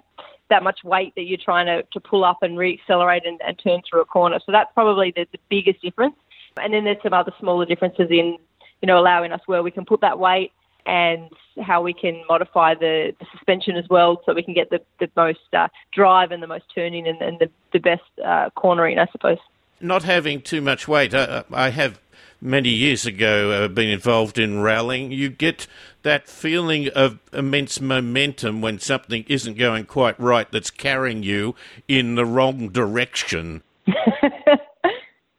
that 0.49 0.63
much 0.63 0.83
weight 0.83 1.13
that 1.15 1.23
you're 1.23 1.37
trying 1.37 1.67
to, 1.67 1.83
to 1.93 1.99
pull 1.99 2.23
up 2.23 2.39
and 2.41 2.57
re-accelerate 2.57 3.23
and, 3.23 3.39
and 3.45 3.59
turn 3.59 3.81
through 3.87 4.01
a 4.01 4.05
corner. 4.05 4.39
So 4.45 4.51
that's 4.51 4.71
probably 4.73 5.13
the, 5.15 5.27
the 5.31 5.37
biggest 5.49 5.81
difference. 5.81 6.15
And 6.59 6.73
then 6.73 6.85
there's 6.85 7.01
some 7.03 7.13
other 7.13 7.33
smaller 7.39 7.65
differences 7.65 8.07
in, 8.09 8.37
you 8.81 8.87
know, 8.87 8.97
allowing 8.97 9.31
us 9.31 9.41
where 9.45 9.61
we 9.61 9.71
can 9.71 9.85
put 9.85 10.01
that 10.01 10.17
weight 10.17 10.51
and 10.85 11.29
how 11.61 11.81
we 11.81 11.93
can 11.93 12.21
modify 12.27 12.73
the, 12.73 13.13
the 13.19 13.25
suspension 13.31 13.75
as 13.75 13.85
well 13.89 14.21
so 14.25 14.33
we 14.33 14.43
can 14.43 14.53
get 14.53 14.69
the, 14.69 14.79
the 14.99 15.09
most 15.15 15.39
uh, 15.53 15.67
drive 15.91 16.31
and 16.31 16.41
the 16.41 16.47
most 16.47 16.65
turning 16.73 17.07
and, 17.07 17.21
and 17.21 17.39
the, 17.39 17.49
the 17.73 17.79
best 17.79 18.03
uh, 18.23 18.49
cornering, 18.55 18.99
I 18.99 19.07
suppose. 19.11 19.37
Not 19.79 20.03
having 20.03 20.41
too 20.41 20.61
much 20.61 20.87
weight. 20.87 21.13
I, 21.13 21.43
I 21.51 21.69
have 21.69 21.99
many 22.41 22.69
years 22.69 23.05
ago 23.05 23.51
uh, 23.51 23.67
been 23.67 23.89
involved 23.89 24.37
in 24.37 24.61
rallying. 24.61 25.11
You 25.11 25.29
get 25.29 25.67
that 26.03 26.27
feeling 26.27 26.89
of 26.89 27.19
immense 27.33 27.81
momentum 27.81 28.61
when 28.61 28.79
something 28.79 29.25
isn't 29.27 29.57
going 29.57 29.85
quite 29.85 30.19
right 30.19 30.49
that's 30.51 30.69
carrying 30.69 31.23
you 31.23 31.55
in 31.87 32.15
the 32.15 32.25
wrong 32.25 32.69
direction. 32.69 33.63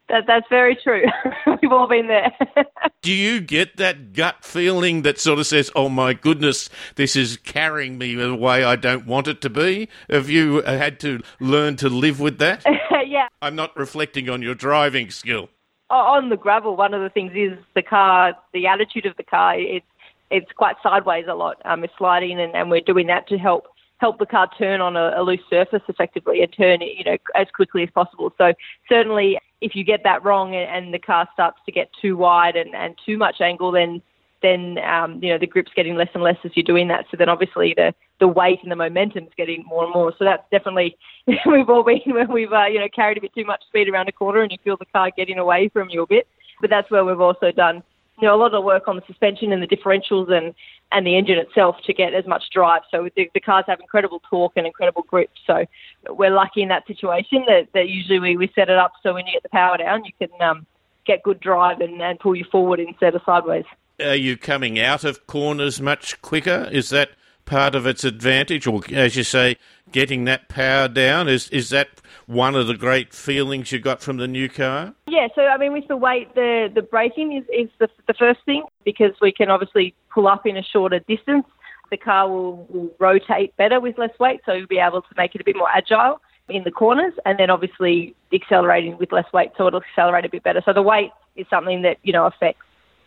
That, 0.08 0.24
that's 0.26 0.46
very 0.48 0.76
true. 0.76 1.04
We've 1.62 1.72
all 1.72 1.88
been 1.88 2.06
there. 2.06 2.32
Do 3.02 3.12
you 3.12 3.40
get 3.40 3.76
that 3.76 4.12
gut 4.12 4.44
feeling 4.44 5.02
that 5.02 5.18
sort 5.18 5.38
of 5.38 5.46
says, 5.46 5.70
oh 5.74 5.88
my 5.88 6.12
goodness, 6.14 6.68
this 6.94 7.16
is 7.16 7.36
carrying 7.38 7.98
me 7.98 8.20
a 8.20 8.34
way 8.34 8.64
I 8.64 8.76
don't 8.76 9.06
want 9.06 9.28
it 9.28 9.40
to 9.42 9.50
be? 9.50 9.88
Have 10.08 10.30
you 10.30 10.62
had 10.62 11.00
to 11.00 11.20
learn 11.40 11.76
to 11.76 11.88
live 11.88 12.20
with 12.20 12.38
that? 12.38 12.64
yeah. 13.06 13.28
I'm 13.42 13.56
not 13.56 13.76
reflecting 13.76 14.28
on 14.28 14.42
your 14.42 14.54
driving 14.54 15.10
skill. 15.10 15.48
On 15.90 16.30
the 16.30 16.36
gravel, 16.36 16.76
one 16.76 16.94
of 16.94 17.02
the 17.02 17.10
things 17.10 17.32
is 17.34 17.56
the 17.74 17.82
car, 17.82 18.34
the 18.52 18.66
attitude 18.66 19.06
of 19.06 19.16
the 19.16 19.22
car. 19.22 19.58
It's 19.58 19.86
it's 20.28 20.50
quite 20.50 20.74
sideways 20.82 21.26
a 21.28 21.34
lot. 21.34 21.62
Um, 21.64 21.84
it's 21.84 21.92
sliding, 21.96 22.40
and, 22.40 22.52
and 22.56 22.68
we're 22.68 22.80
doing 22.80 23.06
that 23.06 23.28
to 23.28 23.38
help 23.38 23.68
help 23.98 24.18
the 24.18 24.26
car 24.26 24.48
turn 24.58 24.80
on 24.80 24.96
a, 24.96 25.14
a 25.16 25.22
loose 25.22 25.40
surface 25.48 25.82
effectively 25.88 26.42
and 26.42 26.52
turn 26.52 26.82
it, 26.82 26.96
you 26.98 27.04
know, 27.04 27.16
as 27.34 27.46
quickly 27.54 27.82
as 27.82 27.90
possible. 27.90 28.32
So 28.36 28.52
certainly 28.88 29.38
if 29.60 29.74
you 29.74 29.84
get 29.84 30.02
that 30.04 30.24
wrong 30.24 30.54
and, 30.54 30.68
and 30.68 30.94
the 30.94 30.98
car 30.98 31.28
starts 31.32 31.58
to 31.66 31.72
get 31.72 31.90
too 32.00 32.16
wide 32.16 32.56
and, 32.56 32.74
and 32.74 32.94
too 33.04 33.16
much 33.16 33.40
angle, 33.40 33.72
then 33.72 34.02
then 34.42 34.78
um, 34.78 35.18
you 35.22 35.30
know 35.30 35.38
the 35.38 35.46
grip's 35.46 35.72
getting 35.74 35.96
less 35.96 36.10
and 36.14 36.22
less 36.22 36.36
as 36.44 36.52
you're 36.54 36.64
doing 36.64 36.88
that. 36.88 37.06
So 37.10 37.16
then 37.16 37.28
obviously 37.28 37.74
the 37.74 37.94
the 38.20 38.28
weight 38.28 38.60
and 38.62 38.70
the 38.70 38.76
momentum 38.76 39.24
is 39.24 39.32
getting 39.36 39.64
more 39.66 39.84
and 39.84 39.92
more. 39.92 40.12
So 40.18 40.24
that's 40.24 40.44
definitely 40.50 40.96
we've 41.26 41.68
all 41.68 41.84
been 41.84 42.00
when 42.06 42.32
we've 42.32 42.52
uh, 42.52 42.66
you 42.66 42.80
know 42.80 42.88
carried 42.94 43.18
a 43.18 43.20
bit 43.20 43.34
too 43.34 43.44
much 43.44 43.62
speed 43.66 43.88
around 43.88 44.08
a 44.08 44.12
corner 44.12 44.42
and 44.42 44.52
you 44.52 44.58
feel 44.62 44.76
the 44.76 44.86
car 44.86 45.10
getting 45.16 45.38
away 45.38 45.68
from 45.72 45.88
you 45.90 46.02
a 46.02 46.06
bit. 46.06 46.26
But 46.60 46.70
that's 46.70 46.90
where 46.90 47.04
we've 47.04 47.20
also 47.20 47.50
done 47.52 47.82
you 48.18 48.26
know 48.26 48.34
a 48.34 48.40
lot 48.40 48.54
of 48.54 48.64
work 48.64 48.88
on 48.88 48.96
the 48.96 49.02
suspension 49.06 49.52
and 49.52 49.62
the 49.62 49.66
differentials 49.66 50.30
and 50.30 50.54
and 50.92 51.06
the 51.06 51.16
engine 51.16 51.38
itself 51.38 51.76
to 51.84 51.92
get 51.92 52.14
as 52.14 52.26
much 52.26 52.44
drive. 52.52 52.82
So 52.90 53.08
the, 53.16 53.30
the 53.34 53.40
cars 53.40 53.64
have 53.66 53.80
incredible 53.80 54.22
torque 54.30 54.52
and 54.56 54.66
incredible 54.66 55.02
grip. 55.02 55.30
So 55.46 55.64
we're 56.08 56.30
lucky 56.30 56.62
in 56.62 56.68
that 56.68 56.86
situation 56.86 57.44
that, 57.48 57.68
that 57.74 57.88
usually 57.88 58.20
we, 58.20 58.36
we 58.36 58.52
set 58.54 58.68
it 58.68 58.78
up 58.78 58.92
so 59.02 59.14
when 59.14 59.26
you 59.26 59.32
get 59.32 59.42
the 59.42 59.48
power 59.48 59.76
down, 59.76 60.04
you 60.04 60.12
can 60.18 60.40
um, 60.40 60.66
get 61.04 61.22
good 61.22 61.40
drive 61.40 61.80
and, 61.80 62.00
and 62.00 62.20
pull 62.20 62.36
you 62.36 62.44
forward 62.44 62.78
instead 62.78 63.14
of 63.14 63.22
sideways. 63.26 63.64
Are 64.00 64.14
you 64.14 64.36
coming 64.36 64.78
out 64.78 65.04
of 65.04 65.26
corners 65.26 65.80
much 65.80 66.20
quicker? 66.22 66.68
Is 66.70 66.90
that 66.90 67.10
part 67.46 67.74
of 67.74 67.86
its 67.86 68.04
advantage, 68.04 68.66
or 68.66 68.82
as 68.92 69.16
you 69.16 69.24
say, 69.24 69.56
getting 69.92 70.24
that 70.24 70.48
power 70.48 70.88
down? 70.88 71.28
Is 71.28 71.48
is 71.50 71.70
that 71.70 71.88
one 72.26 72.54
of 72.54 72.66
the 72.66 72.76
great 72.76 73.14
feelings 73.14 73.72
you 73.72 73.78
got 73.78 74.02
from 74.02 74.18
the 74.18 74.28
new 74.28 74.48
car? 74.48 74.94
Yeah, 75.06 75.28
so 75.34 75.42
I 75.42 75.56
mean, 75.56 75.72
with 75.72 75.88
the 75.88 75.96
weight, 75.96 76.34
the 76.34 76.70
the 76.74 76.82
braking 76.82 77.32
is 77.32 77.44
is 77.52 77.70
the, 77.78 77.88
the 78.06 78.14
first 78.14 78.40
thing 78.44 78.64
because 78.84 79.12
we 79.22 79.32
can 79.32 79.50
obviously 79.50 79.94
pull 80.12 80.28
up 80.28 80.46
in 80.46 80.56
a 80.56 80.62
shorter 80.62 80.98
distance. 81.00 81.46
The 81.90 81.96
car 81.96 82.28
will, 82.28 82.66
will 82.68 82.90
rotate 82.98 83.56
better 83.56 83.80
with 83.80 83.96
less 83.96 84.18
weight, 84.18 84.40
so 84.44 84.52
you'll 84.52 84.66
be 84.66 84.78
able 84.78 85.02
to 85.02 85.08
make 85.16 85.34
it 85.36 85.40
a 85.40 85.44
bit 85.44 85.56
more 85.56 85.70
agile 85.70 86.20
in 86.48 86.64
the 86.64 86.70
corners, 86.70 87.14
and 87.24 87.38
then 87.38 87.48
obviously 87.48 88.14
accelerating 88.32 88.98
with 88.98 89.12
less 89.12 89.32
weight, 89.32 89.50
so 89.56 89.68
it'll 89.68 89.82
accelerate 89.82 90.24
a 90.24 90.28
bit 90.28 90.42
better. 90.42 90.62
So 90.64 90.72
the 90.72 90.82
weight 90.82 91.10
is 91.36 91.46
something 91.48 91.82
that 91.82 91.98
you 92.02 92.12
know 92.12 92.26
affects 92.26 92.62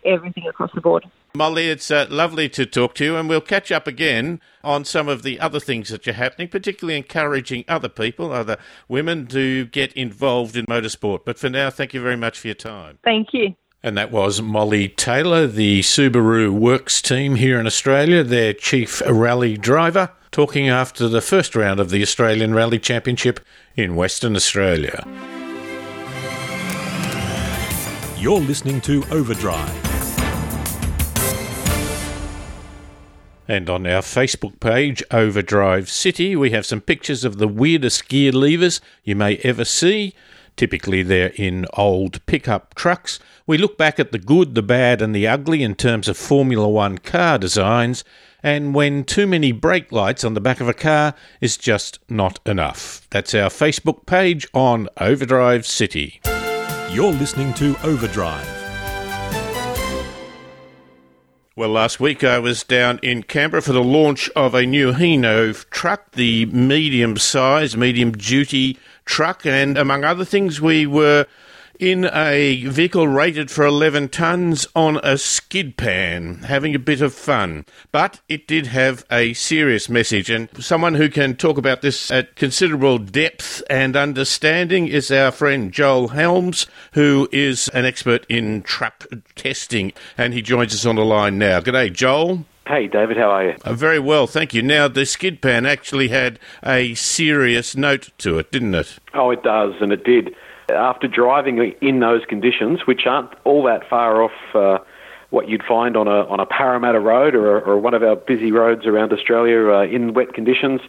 everything 0.05 0.47
across 0.47 0.71
the 0.73 0.81
board. 0.81 1.05
Molly, 1.35 1.69
it's 1.69 1.91
uh, 1.91 2.07
lovely 2.09 2.49
to 2.49 2.65
talk 2.65 2.95
to 2.95 3.05
you, 3.05 3.15
and 3.15 3.29
we'll 3.29 3.39
catch 3.39 3.71
up 3.71 3.85
again 3.85 4.41
on 4.63 4.83
some 4.83 5.07
of 5.07 5.21
the 5.21 5.39
other 5.39 5.59
things 5.59 5.89
that 5.89 6.07
are 6.07 6.13
happening, 6.13 6.47
particularly 6.47 6.97
encouraging 6.97 7.65
other 7.67 7.89
people, 7.89 8.31
other 8.31 8.57
women, 8.87 9.27
to 9.27 9.65
get 9.65 9.93
involved 9.93 10.55
in 10.55 10.65
motorsport. 10.65 11.25
But 11.25 11.37
for 11.37 11.49
now, 11.49 11.69
thank 11.69 11.93
you 11.93 12.01
very 12.01 12.15
much 12.15 12.39
for 12.39 12.47
your 12.47 12.55
time. 12.55 12.97
Thank 13.03 13.27
you. 13.33 13.55
And 13.83 13.95
that 13.97 14.11
was 14.11 14.41
Molly 14.41 14.89
Taylor, 14.89 15.45
the 15.47 15.81
Subaru 15.81 16.49
Works 16.49 17.01
team 17.01 17.35
here 17.35 17.59
in 17.59 17.67
Australia, 17.67 18.23
their 18.23 18.53
chief 18.53 19.01
rally 19.07 19.55
driver, 19.55 20.11
talking 20.31 20.67
after 20.67 21.07
the 21.07 21.21
first 21.21 21.55
round 21.55 21.79
of 21.79 21.91
the 21.91 22.01
Australian 22.01 22.53
Rally 22.53 22.79
Championship 22.79 23.39
in 23.75 23.95
Western 23.95 24.35
Australia. 24.35 25.05
You're 28.17 28.41
listening 28.41 28.81
to 28.81 29.05
Overdrive. 29.11 29.88
And 33.49 33.67
on 33.67 33.87
our 33.87 34.03
Facebook 34.03 34.59
page, 34.59 35.01
Overdrive 35.09 35.89
City, 35.89 36.35
we 36.35 36.51
have 36.51 36.67
some 36.67 36.81
pictures 36.81 37.23
of 37.25 37.39
the 37.39 37.47
weirdest 37.47 38.07
gear 38.07 38.31
levers 38.31 38.79
you 39.03 39.15
may 39.15 39.37
ever 39.37 39.65
see. 39.65 40.13
Typically, 40.55 41.01
they're 41.01 41.33
in 41.33 41.65
old 41.73 42.23
pickup 42.27 42.75
trucks. 42.75 43.19
We 43.47 43.57
look 43.57 43.75
back 43.75 43.99
at 43.99 44.11
the 44.11 44.19
good, 44.19 44.53
the 44.53 44.61
bad, 44.61 45.01
and 45.01 45.15
the 45.15 45.27
ugly 45.27 45.63
in 45.63 45.73
terms 45.73 46.07
of 46.07 46.15
Formula 46.15 46.69
One 46.69 46.99
car 46.99 47.39
designs, 47.39 48.03
and 48.43 48.75
when 48.75 49.03
too 49.03 49.25
many 49.25 49.51
brake 49.51 49.91
lights 49.91 50.23
on 50.23 50.35
the 50.35 50.41
back 50.41 50.61
of 50.61 50.69
a 50.69 50.73
car 50.75 51.15
is 51.41 51.57
just 51.57 51.97
not 52.07 52.39
enough. 52.45 53.07
That's 53.09 53.33
our 53.33 53.49
Facebook 53.49 54.05
page 54.05 54.47
on 54.53 54.89
Overdrive 54.97 55.65
City. 55.65 56.21
You're 56.91 57.13
listening 57.13 57.55
to 57.55 57.75
Overdrive. 57.83 58.58
Well, 61.59 61.71
last 61.71 61.99
week 61.99 62.23
I 62.23 62.39
was 62.39 62.63
down 62.63 63.01
in 63.03 63.23
Canberra 63.23 63.61
for 63.61 63.73
the 63.73 63.83
launch 63.83 64.29
of 64.29 64.55
a 64.55 64.65
new 64.65 64.93
Hino 64.93 65.69
truck, 65.69 66.11
the 66.13 66.45
medium 66.45 67.17
size, 67.17 67.75
medium 67.75 68.13
duty 68.13 68.77
truck, 69.03 69.45
and 69.45 69.77
among 69.77 70.05
other 70.05 70.23
things, 70.23 70.61
we 70.61 70.87
were 70.87 71.25
in 71.79 72.09
a 72.13 72.65
vehicle 72.65 73.07
rated 73.07 73.49
for 73.49 73.65
11 73.65 74.09
tonnes 74.09 74.67
on 74.75 74.99
a 75.01 75.17
skid 75.17 75.77
pan, 75.77 76.35
having 76.39 76.75
a 76.75 76.79
bit 76.79 76.99
of 76.99 77.13
fun. 77.13 77.65
But 77.93 78.19
it 78.27 78.47
did 78.47 78.67
have 78.67 79.05
a 79.09 79.33
serious 79.33 79.87
message, 79.87 80.29
and 80.29 80.49
someone 80.61 80.95
who 80.95 81.09
can 81.09 81.37
talk 81.37 81.57
about 81.57 81.81
this 81.81 82.11
at 82.11 82.35
considerable 82.35 82.97
depth 82.97 83.63
and 83.69 83.95
understanding 83.95 84.89
is 84.89 85.09
our 85.09 85.31
friend 85.31 85.71
Joel 85.71 86.09
Helmes, 86.09 86.67
who 86.91 87.29
is 87.31 87.69
an 87.69 87.85
expert 87.85 88.25
in 88.27 88.61
truck 88.61 89.05
testing, 89.35 89.93
and 90.17 90.33
he 90.33 90.41
joins 90.41 90.73
us 90.73 90.85
on 90.85 90.97
the 90.97 91.05
line 91.05 91.37
now. 91.37 91.61
G'day, 91.61 91.93
Joel. 91.93 92.43
Hey, 92.67 92.87
David, 92.87 93.17
how 93.17 93.31
are 93.31 93.45
you? 93.45 93.55
Uh, 93.63 93.73
very 93.73 93.99
well, 93.99 94.27
thank 94.27 94.53
you. 94.53 94.61
Now, 94.61 94.89
the 94.89 95.05
skid 95.05 95.41
pan 95.41 95.65
actually 95.65 96.09
had 96.09 96.39
a 96.61 96.93
serious 96.93 97.75
note 97.75 98.09
to 98.19 98.37
it, 98.37 98.51
didn't 98.51 98.75
it? 98.75 98.99
Oh, 99.13 99.31
it 99.31 99.41
does, 99.43 99.73
and 99.79 99.93
it 99.93 100.03
did 100.03 100.35
after 100.69 101.07
driving 101.07 101.75
in 101.81 101.99
those 101.99 102.25
conditions, 102.25 102.85
which 102.85 103.05
aren't 103.05 103.31
all 103.43 103.63
that 103.63 103.89
far 103.89 104.23
off 104.23 104.55
uh, 104.55 104.77
what 105.29 105.47
you'd 105.47 105.63
find 105.63 105.95
on 105.95 106.07
a 106.07 106.25
on 106.25 106.39
a 106.39 106.45
Parramatta 106.45 106.99
road 106.99 107.35
or, 107.35 107.59
or 107.61 107.77
one 107.77 107.93
of 107.93 108.03
our 108.03 108.15
busy 108.15 108.51
roads 108.51 108.85
around 108.85 109.13
Australia 109.13 109.71
uh, 109.71 109.83
in 109.83 110.13
wet 110.13 110.33
conditions. 110.33 110.81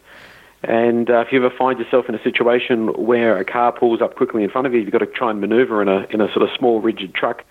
And 0.63 1.09
uh, 1.09 1.21
if 1.21 1.33
you 1.33 1.45
ever 1.45 1.55
find 1.57 1.79
yourself 1.79 2.09
in 2.09 2.15
a 2.15 2.23
situation 2.23 2.89
where 2.89 3.39
a 3.39 3.45
car 3.45 3.73
pulls 3.73 4.03
up 4.03 4.17
quickly 4.17 4.45
in 4.45 4.51
front 4.51 4.67
of 4.67 4.75
you, 4.75 4.81
you've 4.81 4.93
got 4.93 4.99
to 4.99 5.07
try 5.07 5.31
and 5.31 5.41
manoeuvre 5.41 5.81
in 5.81 5.89
a 5.89 6.07
in 6.11 6.21
a 6.21 6.33
sort 6.33 6.43
of 6.43 6.51
small 6.57 6.81
rigid 6.81 7.15
truck 7.15 7.45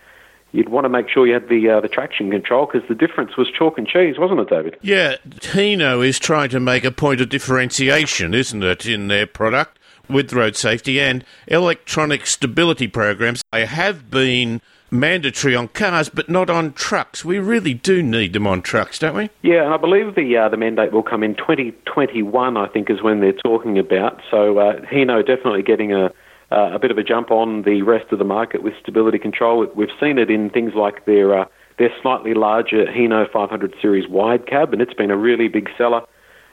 you'd 0.52 0.70
want 0.70 0.86
to 0.86 0.90
make 0.90 1.10
sure 1.10 1.28
you 1.28 1.34
had 1.34 1.50
the 1.50 1.70
uh, 1.70 1.82
the 1.82 1.88
traction 1.88 2.32
control 2.32 2.66
because 2.66 2.88
the 2.88 2.96
difference 2.96 3.38
was 3.38 3.50
chalk 3.50 3.78
and 3.78 3.88
cheese, 3.88 4.18
wasn't 4.18 4.40
it, 4.40 4.50
David? 4.50 4.78
Yeah, 4.82 5.18
Hino 5.28 6.06
is 6.06 6.20
trying 6.20 6.50
to 6.50 6.60
make 6.60 6.84
a 6.84 6.92
point 6.92 7.22
of 7.22 7.30
differentiation, 7.30 8.34
isn't 8.34 8.64
it, 8.64 8.86
in 8.86 9.08
their 9.08 9.28
product? 9.28 9.79
With 10.10 10.34
road 10.34 10.56
safety 10.56 11.00
and 11.00 11.24
electronic 11.48 12.26
stability 12.26 12.88
programs. 12.88 13.44
They 13.52 13.66
have 13.66 14.10
been 14.10 14.62
mandatory 14.92 15.56
on 15.56 15.68
cars, 15.70 16.10
but 16.10 16.30
not 16.30 16.50
on 16.50 16.74
trucks. 16.74 17.24
We 17.24 17.40
really 17.40 17.74
do 17.74 18.02
need 18.02 18.34
them 18.34 18.48
on 18.48 18.62
trucks, 18.62 19.00
don't 19.00 19.16
we? 19.16 19.30
Yeah, 19.42 19.66
and 19.66 19.74
I 19.74 19.78
believe 19.78 20.16
the 20.16 20.38
uh, 20.38 20.50
the 20.50 20.58
mandate 20.58 20.92
will 20.92 21.04
come 21.04 21.24
in 21.24 21.36
2021. 21.36 22.58
I 22.58 22.68
think 22.68 22.90
is 22.90 23.02
when 23.02 23.22
they're 23.22 23.34
talking 23.34 23.78
about. 23.78 24.22
So 24.32 24.58
uh, 24.58 24.82
Hino 24.82 25.26
definitely 25.26 25.64
getting 25.64 25.94
a 25.94 26.12
uh, 26.52 26.72
a 26.74 26.80
bit 26.80 26.92
of 26.92 26.98
a 26.98 27.04
jump 27.04 27.32
on 27.32 27.62
the 27.64 27.82
rest 27.84 28.12
of 28.12 28.20
the 28.20 28.26
market 28.26 28.64
with 28.64 28.74
stability 28.82 29.20
control. 29.20 29.66
We've 29.76 29.90
seen 30.00 30.18
it 30.18 30.32
in 30.32 30.50
things 30.50 30.74
like 30.76 31.06
their 31.06 31.38
uh, 31.38 31.46
their 31.78 31.90
slightly 32.02 32.34
larger 32.34 32.86
Hino 32.86 33.32
500 33.32 33.76
series 33.82 34.08
wide 34.10 34.48
cab, 34.48 34.74
and 34.74 34.82
it's 34.82 34.94
been 34.94 35.12
a 35.12 35.18
really 35.18 35.48
big 35.48 35.70
seller. 35.78 36.02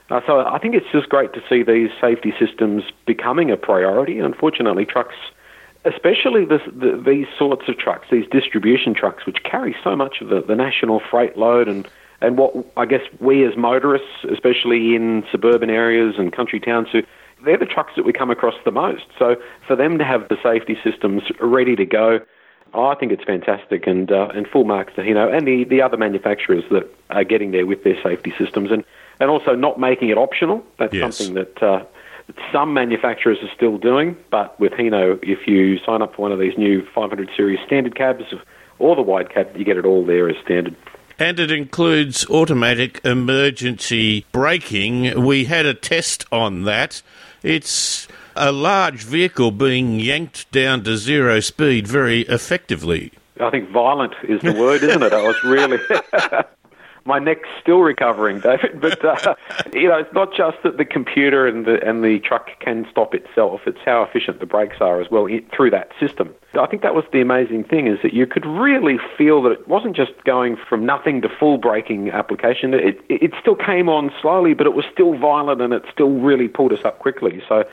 Uh, 0.09 0.21
so 0.25 0.39
I 0.39 0.57
think 0.59 0.73
it's 0.73 0.85
just 0.91 1.09
great 1.09 1.33
to 1.33 1.41
see 1.49 1.63
these 1.63 1.89
safety 1.99 2.33
systems 2.39 2.83
becoming 3.05 3.51
a 3.51 3.57
priority. 3.57 4.19
Unfortunately, 4.19 4.85
trucks 4.85 5.15
especially 5.85 6.45
this, 6.45 6.61
the, 6.65 7.01
these 7.05 7.27
sorts 7.37 7.69
of 7.69 7.77
trucks, 7.77 8.07
these 8.11 8.27
distribution 8.29 8.93
trucks, 8.93 9.25
which 9.25 9.43
carry 9.43 9.75
so 9.83 9.95
much 9.95 10.21
of 10.21 10.29
the, 10.29 10.41
the 10.41 10.55
national 10.55 10.99
freight 10.99 11.37
load 11.37 11.67
and 11.67 11.87
and 12.19 12.35
what 12.35 12.51
I 12.75 12.87
guess 12.87 13.01
we 13.19 13.45
as 13.45 13.55
motorists, 13.55 14.25
especially 14.31 14.95
in 14.95 15.23
suburban 15.31 15.69
areas 15.69 16.15
and 16.17 16.33
country 16.33 16.59
towns, 16.59 16.87
who 16.91 17.03
they're 17.45 17.59
the 17.59 17.67
trucks 17.67 17.93
that 17.95 18.05
we 18.05 18.11
come 18.11 18.31
across 18.31 18.55
the 18.65 18.71
most. 18.71 19.05
So 19.19 19.35
for 19.67 19.75
them 19.75 19.99
to 19.99 20.03
have 20.03 20.27
the 20.27 20.37
safety 20.41 20.79
systems 20.83 21.21
ready 21.39 21.75
to 21.75 21.85
go, 21.85 22.19
I 22.73 22.95
think 22.95 23.11
it's 23.11 23.23
fantastic, 23.23 23.85
and 23.85 24.11
uh, 24.11 24.29
and 24.33 24.47
full 24.47 24.63
marks 24.63 24.95
to 24.95 25.01
Hino 25.01 25.31
and 25.31 25.47
the, 25.47 25.63
the 25.65 25.81
other 25.81 25.95
manufacturers 25.95 26.63
that 26.71 26.91
are 27.11 27.23
getting 27.23 27.51
there 27.51 27.67
with 27.67 27.83
their 27.83 28.01
safety 28.01 28.33
systems, 28.37 28.71
and, 28.71 28.83
and 29.19 29.29
also 29.29 29.55
not 29.55 29.79
making 29.79 30.09
it 30.09 30.17
optional. 30.17 30.63
That's 30.77 30.93
Yes. 30.93 31.17
something 31.17 31.35
that 31.35 31.63
uh, 31.63 31.83
some 32.51 32.73
manufacturers 32.73 33.37
are 33.41 33.49
still 33.55 33.77
doing, 33.77 34.15
but 34.31 34.59
with 34.59 34.73
Hino, 34.73 35.17
if 35.23 35.47
you 35.47 35.79
sign 35.79 36.01
up 36.01 36.15
for 36.15 36.21
one 36.23 36.31
of 36.31 36.39
these 36.39 36.57
new 36.57 36.85
500 36.93 37.29
series 37.35 37.59
standard 37.65 37.95
cabs 37.95 38.23
or 38.79 38.95
the 38.95 39.01
wide 39.01 39.33
cab, 39.33 39.55
you 39.55 39.63
get 39.65 39.77
it 39.77 39.85
all 39.85 40.05
there 40.05 40.29
as 40.29 40.35
standard. 40.43 40.75
And 41.19 41.39
it 41.39 41.49
includes 41.51 42.29
automatic 42.29 43.01
emergency 43.03 44.25
braking. 44.31 45.25
We 45.25 45.45
had 45.45 45.65
a 45.65 45.73
test 45.73 46.25
on 46.31 46.63
that. 46.65 47.01
It's 47.41 48.07
a 48.35 48.51
large 48.51 49.03
vehicle 49.03 49.49
being 49.49 49.99
yanked 49.99 50.51
down 50.51 50.83
to 50.83 50.95
zero 50.95 51.39
speed 51.39 51.87
very 51.87 52.21
effectively. 52.21 53.13
I 53.39 53.49
think 53.49 53.69
violent 53.69 54.13
is 54.23 54.41
the 54.41 54.53
word, 54.53 54.83
isn't 54.83 55.01
it? 55.01 55.13
I 55.13 55.21
was 55.27 55.43
really. 55.43 55.79
My 57.07 57.19
neck's 57.19 57.47
still 57.61 57.79
recovering, 57.79 58.41
David. 58.41 58.81
But 58.81 59.03
uh, 59.03 59.35
you 59.73 59.87
know, 59.87 59.99
it's 59.99 60.13
not 60.13 60.33
just 60.35 60.57
that 60.63 60.77
the 60.77 60.83
computer 60.83 61.47
and 61.47 61.65
the 61.65 61.81
and 61.87 62.03
the 62.03 62.19
truck 62.19 62.49
can 62.59 62.85
stop 62.91 63.15
itself. 63.15 63.61
It's 63.65 63.79
how 63.85 64.03
efficient 64.03 64.41
the 64.41 64.45
brakes 64.45 64.77
are 64.81 65.01
as 65.01 65.09
well 65.09 65.27
through 65.55 65.71
that 65.71 65.91
system. 65.99 66.35
I 66.53 66.65
think 66.65 66.81
that 66.81 66.93
was 66.93 67.05
the 67.13 67.21
amazing 67.21 67.63
thing 67.63 67.87
is 67.87 67.99
that 68.03 68.13
you 68.13 68.27
could 68.27 68.45
really 68.45 68.99
feel 69.17 69.41
that 69.43 69.51
it 69.51 69.67
wasn't 69.67 69.95
just 69.95 70.11
going 70.25 70.57
from 70.57 70.85
nothing 70.85 71.21
to 71.21 71.29
full 71.29 71.57
braking 71.57 72.11
application. 72.11 72.73
It 72.73 72.99
it 73.07 73.33
still 73.39 73.55
came 73.55 73.87
on 73.87 74.11
slowly, 74.21 74.53
but 74.53 74.67
it 74.67 74.73
was 74.73 74.85
still 74.91 75.17
violent 75.17 75.61
and 75.61 75.73
it 75.73 75.83
still 75.91 76.11
really 76.11 76.49
pulled 76.49 76.73
us 76.73 76.83
up 76.83 76.99
quickly. 76.99 77.41
So 77.47 77.63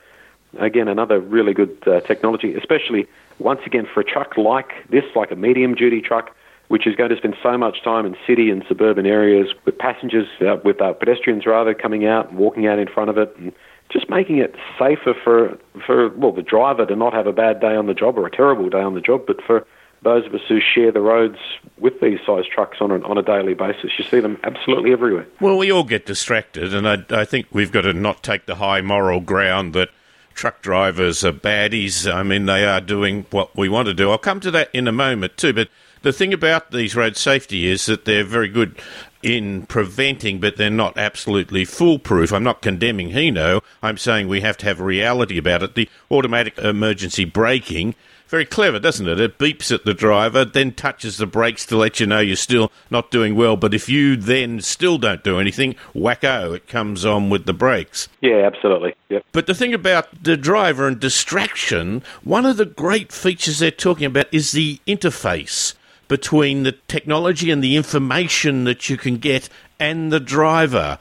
again, 0.59 0.87
another 0.87 1.19
really 1.19 1.53
good 1.53 1.77
uh, 1.85 1.99
technology, 2.01 2.53
especially 2.55 3.07
once 3.39 3.59
again 3.65 3.85
for 3.93 3.99
a 3.99 4.03
truck 4.05 4.37
like 4.37 4.71
this, 4.89 5.03
like 5.13 5.31
a 5.31 5.35
medium 5.35 5.75
duty 5.75 6.01
truck, 6.01 6.33
which 6.67 6.87
is 6.87 6.95
going 6.95 7.09
to 7.09 7.17
spend 7.17 7.35
so 7.43 7.57
much 7.57 7.83
time 7.83 8.05
in 8.05 8.15
city 8.25 8.49
and 8.49 8.63
suburban 8.67 9.05
areas 9.05 9.47
with 9.65 9.77
passengers, 9.77 10.27
uh, 10.41 10.57
with 10.63 10.81
uh, 10.81 10.93
pedestrians 10.93 11.45
rather, 11.45 11.73
coming 11.73 12.05
out 12.05 12.29
and 12.29 12.37
walking 12.37 12.67
out 12.67 12.79
in 12.79 12.87
front 12.87 13.09
of 13.09 13.17
it, 13.17 13.35
and 13.37 13.53
just 13.91 14.09
making 14.09 14.39
it 14.39 14.55
safer 14.79 15.13
for 15.23 15.57
for 15.85 16.09
well 16.09 16.31
the 16.31 16.41
driver 16.41 16.85
to 16.85 16.95
not 16.95 17.13
have 17.13 17.27
a 17.27 17.33
bad 17.33 17.59
day 17.61 17.75
on 17.75 17.85
the 17.85 17.93
job 17.93 18.17
or 18.17 18.25
a 18.25 18.31
terrible 18.31 18.69
day 18.69 18.81
on 18.81 18.95
the 18.95 19.01
job, 19.01 19.25
but 19.27 19.41
for 19.43 19.65
those 20.01 20.25
of 20.25 20.33
us 20.35 20.41
who 20.47 20.59
share 20.59 20.91
the 20.91 21.01
roads 21.01 21.37
with 21.79 21.99
these 21.99 22.19
size 22.25 22.45
trucks 22.45 22.77
on 22.79 22.91
a, 22.91 23.01
on 23.01 23.17
a 23.17 23.23
daily 23.23 23.55
basis, 23.55 23.91
you 23.97 24.03
see 24.05 24.19
them 24.19 24.39
absolutely 24.43 24.91
everywhere. 24.91 25.25
Well, 25.39 25.57
we 25.57 25.71
all 25.71 25.83
get 25.83 26.05
distracted, 26.05 26.75
and 26.75 26.87
I, 26.87 27.03
I 27.09 27.25
think 27.25 27.47
we've 27.51 27.71
got 27.71 27.81
to 27.81 27.93
not 27.93 28.21
take 28.21 28.45
the 28.45 28.55
high 28.55 28.81
moral 28.81 29.19
ground 29.19 29.73
that 29.73 29.89
truck 30.35 30.61
drivers 30.61 31.25
are 31.25 31.31
baddies. 31.31 32.11
I 32.11 32.21
mean, 32.21 32.45
they 32.45 32.65
are 32.65 32.81
doing 32.81 33.25
what 33.31 33.55
we 33.57 33.67
want 33.67 33.87
to 33.87 33.95
do. 33.95 34.11
I'll 34.11 34.19
come 34.19 34.39
to 34.41 34.51
that 34.51 34.69
in 34.73 34.87
a 34.87 34.91
moment, 34.91 35.37
too, 35.37 35.53
but 35.53 35.69
the 36.05 36.13
thing 36.13 36.33
about 36.33 36.69
these 36.69 36.95
road 36.95 37.17
safety 37.17 37.65
is 37.65 37.87
that 37.87 38.05
they're 38.05 38.23
very 38.23 38.47
good 38.47 38.79
in 39.23 39.65
preventing, 39.65 40.39
but 40.39 40.55
they're 40.55 40.69
not 40.69 40.95
absolutely 40.99 41.65
foolproof. 41.65 42.31
I'm 42.31 42.43
not 42.43 42.61
condemning 42.61 43.09
Hino. 43.09 43.63
I'm 43.81 43.97
saying 43.97 44.27
we 44.27 44.41
have 44.41 44.55
to 44.57 44.67
have 44.67 44.79
reality 44.79 45.39
about 45.39 45.63
it. 45.63 45.73
The 45.73 45.89
automatic 46.11 46.59
emergency 46.59 47.25
braking, 47.25 47.95
very 48.27 48.45
clever, 48.45 48.77
doesn't 48.77 49.07
it? 49.07 49.19
It 49.19 49.39
beeps 49.39 49.73
at 49.73 49.83
the 49.83 49.95
driver, 49.95 50.45
then 50.45 50.73
touches 50.73 51.17
the 51.17 51.25
brakes 51.25 51.65
to 51.65 51.75
let 51.75 51.99
you 51.99 52.05
know 52.05 52.19
you're 52.19 52.35
still 52.35 52.71
not 52.91 53.09
doing 53.09 53.35
well. 53.35 53.57
But 53.57 53.73
if 53.73 53.89
you 53.89 54.15
then 54.15 54.61
still 54.61 54.99
don't 54.99 55.23
do 55.23 55.39
anything, 55.39 55.73
wacko, 55.95 56.55
it 56.55 56.67
comes 56.67 57.03
on 57.03 57.31
with 57.31 57.47
the 57.47 57.53
brakes. 57.53 58.09
Yeah, 58.21 58.45
absolutely. 58.45 58.93
Yep. 59.09 59.25
But 59.31 59.47
the 59.47 59.55
thing 59.55 59.73
about 59.73 60.23
the 60.23 60.37
driver 60.37 60.87
and 60.87 60.99
distraction, 60.99 62.03
one 62.23 62.45
of 62.45 62.57
the 62.57 62.65
great 62.65 63.11
features 63.11 63.57
they're 63.57 63.71
talking 63.71 64.05
about 64.05 64.31
is 64.31 64.51
the 64.51 64.79
interface 64.85 65.73
between 66.07 66.63
the 66.63 66.73
technology 66.87 67.51
and 67.51 67.63
the 67.63 67.75
information 67.75 68.63
that 68.65 68.89
you 68.89 68.97
can 68.97 69.17
get 69.17 69.49
and 69.79 70.11
the 70.11 70.19
driver. 70.19 70.97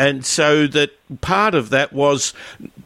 And 0.00 0.24
so 0.24 0.66
that 0.68 0.92
part 1.20 1.54
of 1.54 1.68
that 1.70 1.92
was 1.92 2.32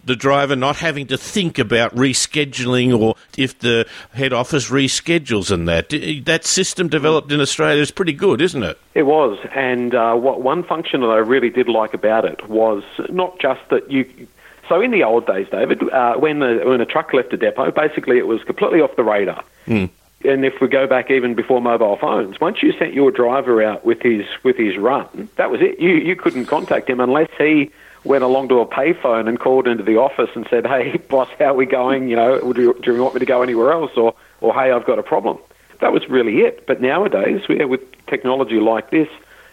the 0.05 0.17
driver 0.17 0.57
not 0.57 0.77
having 0.77 1.07
to 1.07 1.17
think 1.17 1.61
about 1.61 1.95
rescheduling 1.95 2.99
or 2.99 3.15
if 3.39 3.57
the 3.61 3.87
head 4.15 4.33
office 4.33 4.69
reschedules 4.69 5.53
and 5.53 5.69
that. 5.69 5.91
That 6.25 6.45
system 6.45 6.89
developed 6.89 7.31
in 7.31 7.41
Australia 7.41 7.81
is 7.81 7.93
pretty 7.93 8.15
good, 8.15 8.41
isn't 8.41 8.65
it? 8.65 8.81
It 8.95 9.05
was, 9.05 9.39
and 9.55 9.95
uh, 9.95 10.17
what 10.17 10.43
one 10.43 10.65
function 10.65 11.03
that 11.03 11.07
I 11.07 11.19
really 11.19 11.51
did 11.51 11.69
like 11.69 11.95
about 11.95 12.25
it 12.25 12.49
was 12.49 12.83
not 13.09 13.39
just 13.39 13.61
that 13.71 13.89
you. 13.93 14.27
So 14.69 14.81
in 14.81 14.91
the 14.91 15.05
old 15.05 15.25
days, 15.25 15.47
David, 15.53 15.89
uh, 15.93 16.17
when 16.17 16.41
the, 16.41 16.63
when 16.65 16.81
a 16.81 16.87
truck 16.87 17.13
left 17.13 17.33
a 17.33 17.37
depot, 17.37 17.71
basically 17.71 18.19
it 18.19 18.27
was 18.27 18.43
completely 18.43 18.81
off 18.81 18.97
the 18.97 19.05
radar. 19.05 19.45
Mm. 19.69 19.91
And 20.25 20.45
if 20.45 20.61
we 20.61 20.69
go 20.69 20.87
back 20.87 21.11
even 21.11 21.35
before 21.35 21.61
mobile 21.61 21.97
phones, 21.97 22.41
once 22.41 22.63
you 22.63 22.73
sent 22.79 22.95
your 22.95 23.11
driver 23.11 23.63
out 23.63 23.85
with 23.85 24.01
his 24.01 24.25
with 24.43 24.57
his 24.57 24.77
run, 24.77 25.29
that 25.37 25.51
was 25.51 25.61
it. 25.61 25.79
You 25.79 25.91
you 25.91 26.17
couldn't 26.17 26.47
contact 26.47 26.89
him 26.89 27.01
unless 27.01 27.31
he 27.37 27.71
went 28.05 28.25
along 28.25 28.49
to 28.49 28.61
a 28.61 28.67
payphone 28.67 29.29
and 29.29 29.39
called 29.39 29.67
into 29.67 29.83
the 29.83 29.97
office 29.97 30.31
and 30.35 30.47
said, 30.49 30.67
"Hey, 30.67 30.97
boss, 31.09 31.29
how 31.39 31.47
are 31.47 31.55
we 31.55 31.67
going? 31.67 32.09
You 32.09 32.17
know, 32.17 32.53
do 32.53 32.61
you, 32.61 32.81
do 32.83 32.95
you 32.95 33.03
want 33.03 33.15
me 33.15 33.21
to 33.21 33.27
go 33.27 33.43
anywhere 33.43 33.73
else?" 33.73 33.93
Or 33.97 34.15
or 34.41 34.55
Hey, 34.55 34.71
I've 34.71 34.87
got 34.87 34.99
a 34.99 35.03
problem. 35.03 35.39
That 35.81 35.93
was 35.93 36.09
really 36.09 36.41
it. 36.41 36.67
But 36.67 36.81
nowadays, 36.81 37.43
with 37.49 37.81
technology 38.07 38.61
like 38.61 38.91
this, 38.91 39.09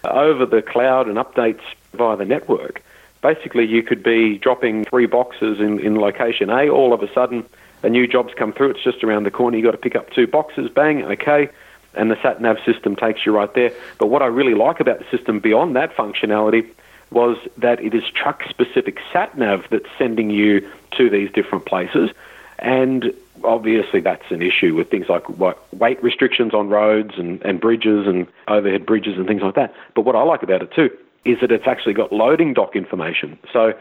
over 0.06 0.46
the 0.46 0.62
cloud 0.62 1.08
and 1.08 1.18
updates 1.18 1.62
via 1.94 2.16
the 2.16 2.26
network, 2.26 2.82
basically 3.22 3.66
you 3.66 3.84
could 3.84 4.04
be 4.04 4.38
dropping 4.38 4.86
three 4.86 5.06
boxes 5.06 5.60
in, 5.60 5.80
in 5.80 6.00
location 6.00 6.50
A. 6.50 6.70
All 6.70 6.94
of 6.94 7.04
a 7.04 7.12
sudden, 7.14 7.46
a 7.84 7.90
new 7.90 8.08
job's 8.08 8.34
come 8.34 8.54
through. 8.54 8.72
It's 8.72 8.84
just 8.84 9.04
around 9.04 9.24
the 9.24 9.32
corner. 9.32 9.58
You've 9.58 9.66
got 9.66 9.72
to 9.72 9.78
pick 9.78 9.96
up 9.96 10.12
two 10.12 10.28
boxes. 10.28 10.70
Bang, 10.70 11.04
okay. 11.04 11.50
And 11.94 12.10
the 12.10 12.22
sat 12.22 12.42
nav 12.42 12.58
system 12.66 12.96
takes 12.96 13.26
you 13.26 13.36
right 13.36 13.54
there. 13.54 13.72
But 13.98 14.08
what 14.08 14.22
I 14.22 14.28
really 14.28 14.54
like 14.54 14.80
about 14.80 15.00
the 15.00 15.06
system 15.16 15.40
beyond 15.40 15.76
that 15.76 15.96
functionality 15.96 16.70
was 17.12 17.38
that 17.58 17.82
it 17.84 17.94
is 17.94 18.04
truck 18.14 18.44
specific 18.50 19.00
sat 19.12 19.38
nav 19.38 19.66
that's 19.70 19.90
sending 19.98 20.30
you 20.30 20.68
to 20.92 21.10
these 21.10 21.32
different 21.32 21.66
places. 21.66 22.12
And 22.60 23.14
obviously, 23.44 24.00
that's 24.00 24.30
an 24.30 24.42
issue 24.42 24.76
with 24.76 24.90
things 24.90 25.10
like 25.10 25.28
weight 25.74 26.02
restrictions 26.04 26.54
on 26.54 26.70
roads 26.70 27.16
and, 27.18 27.42
and 27.42 27.60
bridges 27.60 28.08
and 28.08 28.28
overhead 28.48 28.86
bridges 28.86 29.18
and 29.18 29.28
things 29.28 29.42
like 29.42 29.56
that. 29.56 29.74
But 29.96 30.04
what 30.04 30.16
I 30.16 30.24
like 30.24 30.44
about 30.44 30.62
it 30.62 30.72
too 30.74 30.96
is 31.26 31.40
that 31.42 31.52
it's 31.52 31.68
actually 31.68 31.94
got 31.94 32.12
loading 32.12 32.54
dock 32.54 32.76
information. 32.76 33.38
So 33.54 33.74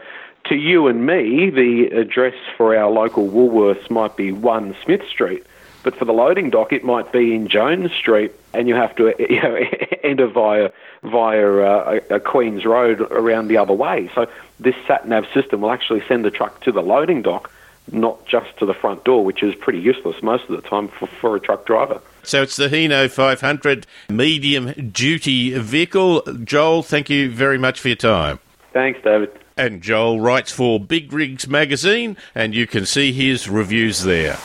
to 0.45 0.55
you 0.55 0.87
and 0.87 1.05
me, 1.05 1.49
the 1.49 1.87
address 1.97 2.35
for 2.57 2.75
our 2.75 2.89
local 2.89 3.27
Woolworths 3.29 3.89
might 3.89 4.15
be 4.15 4.31
1 4.31 4.75
Smith 4.83 5.07
Street, 5.07 5.45
but 5.83 5.95
for 5.95 6.05
the 6.05 6.13
loading 6.13 6.49
dock, 6.49 6.71
it 6.73 6.83
might 6.83 7.11
be 7.11 7.33
in 7.33 7.47
Jones 7.47 7.91
Street, 7.91 8.31
and 8.53 8.67
you 8.67 8.75
have 8.75 8.95
to 8.97 9.13
you 9.29 9.41
know, 9.41 9.55
enter 10.03 10.27
via 10.27 10.71
via 11.03 11.57
uh, 11.57 11.99
a, 12.09 12.15
a 12.15 12.19
Queens 12.19 12.65
Road 12.65 13.01
around 13.01 13.47
the 13.47 13.57
other 13.57 13.73
way. 13.73 14.09
So 14.13 14.27
this 14.59 14.75
sat 14.87 15.07
nav 15.07 15.25
system 15.33 15.61
will 15.61 15.71
actually 15.71 16.03
send 16.07 16.23
the 16.23 16.31
truck 16.31 16.61
to 16.61 16.71
the 16.71 16.81
loading 16.81 17.23
dock, 17.23 17.51
not 17.91 18.25
just 18.27 18.55
to 18.57 18.65
the 18.65 18.75
front 18.75 19.03
door, 19.03 19.25
which 19.25 19.41
is 19.41 19.55
pretty 19.55 19.79
useless 19.79 20.21
most 20.21 20.43
of 20.49 20.61
the 20.61 20.67
time 20.67 20.87
for, 20.87 21.07
for 21.07 21.35
a 21.35 21.39
truck 21.39 21.65
driver. 21.65 22.01
So 22.23 22.43
it's 22.43 22.55
the 22.55 22.67
Hino 22.67 23.09
500 23.09 23.87
medium 24.09 24.91
duty 24.91 25.57
vehicle. 25.57 26.21
Joel, 26.43 26.83
thank 26.83 27.09
you 27.09 27.31
very 27.31 27.57
much 27.57 27.79
for 27.79 27.89
your 27.89 27.97
time. 27.97 28.39
Thanks, 28.73 28.99
David. 29.03 29.29
And 29.57 29.81
Joel 29.81 30.19
writes 30.19 30.51
for 30.51 30.79
Big 30.79 31.11
Rigs 31.11 31.47
magazine, 31.47 32.17
and 32.33 32.55
you 32.55 32.65
can 32.65 32.85
see 32.85 33.11
his 33.11 33.49
reviews 33.49 34.03
there. 34.03 34.37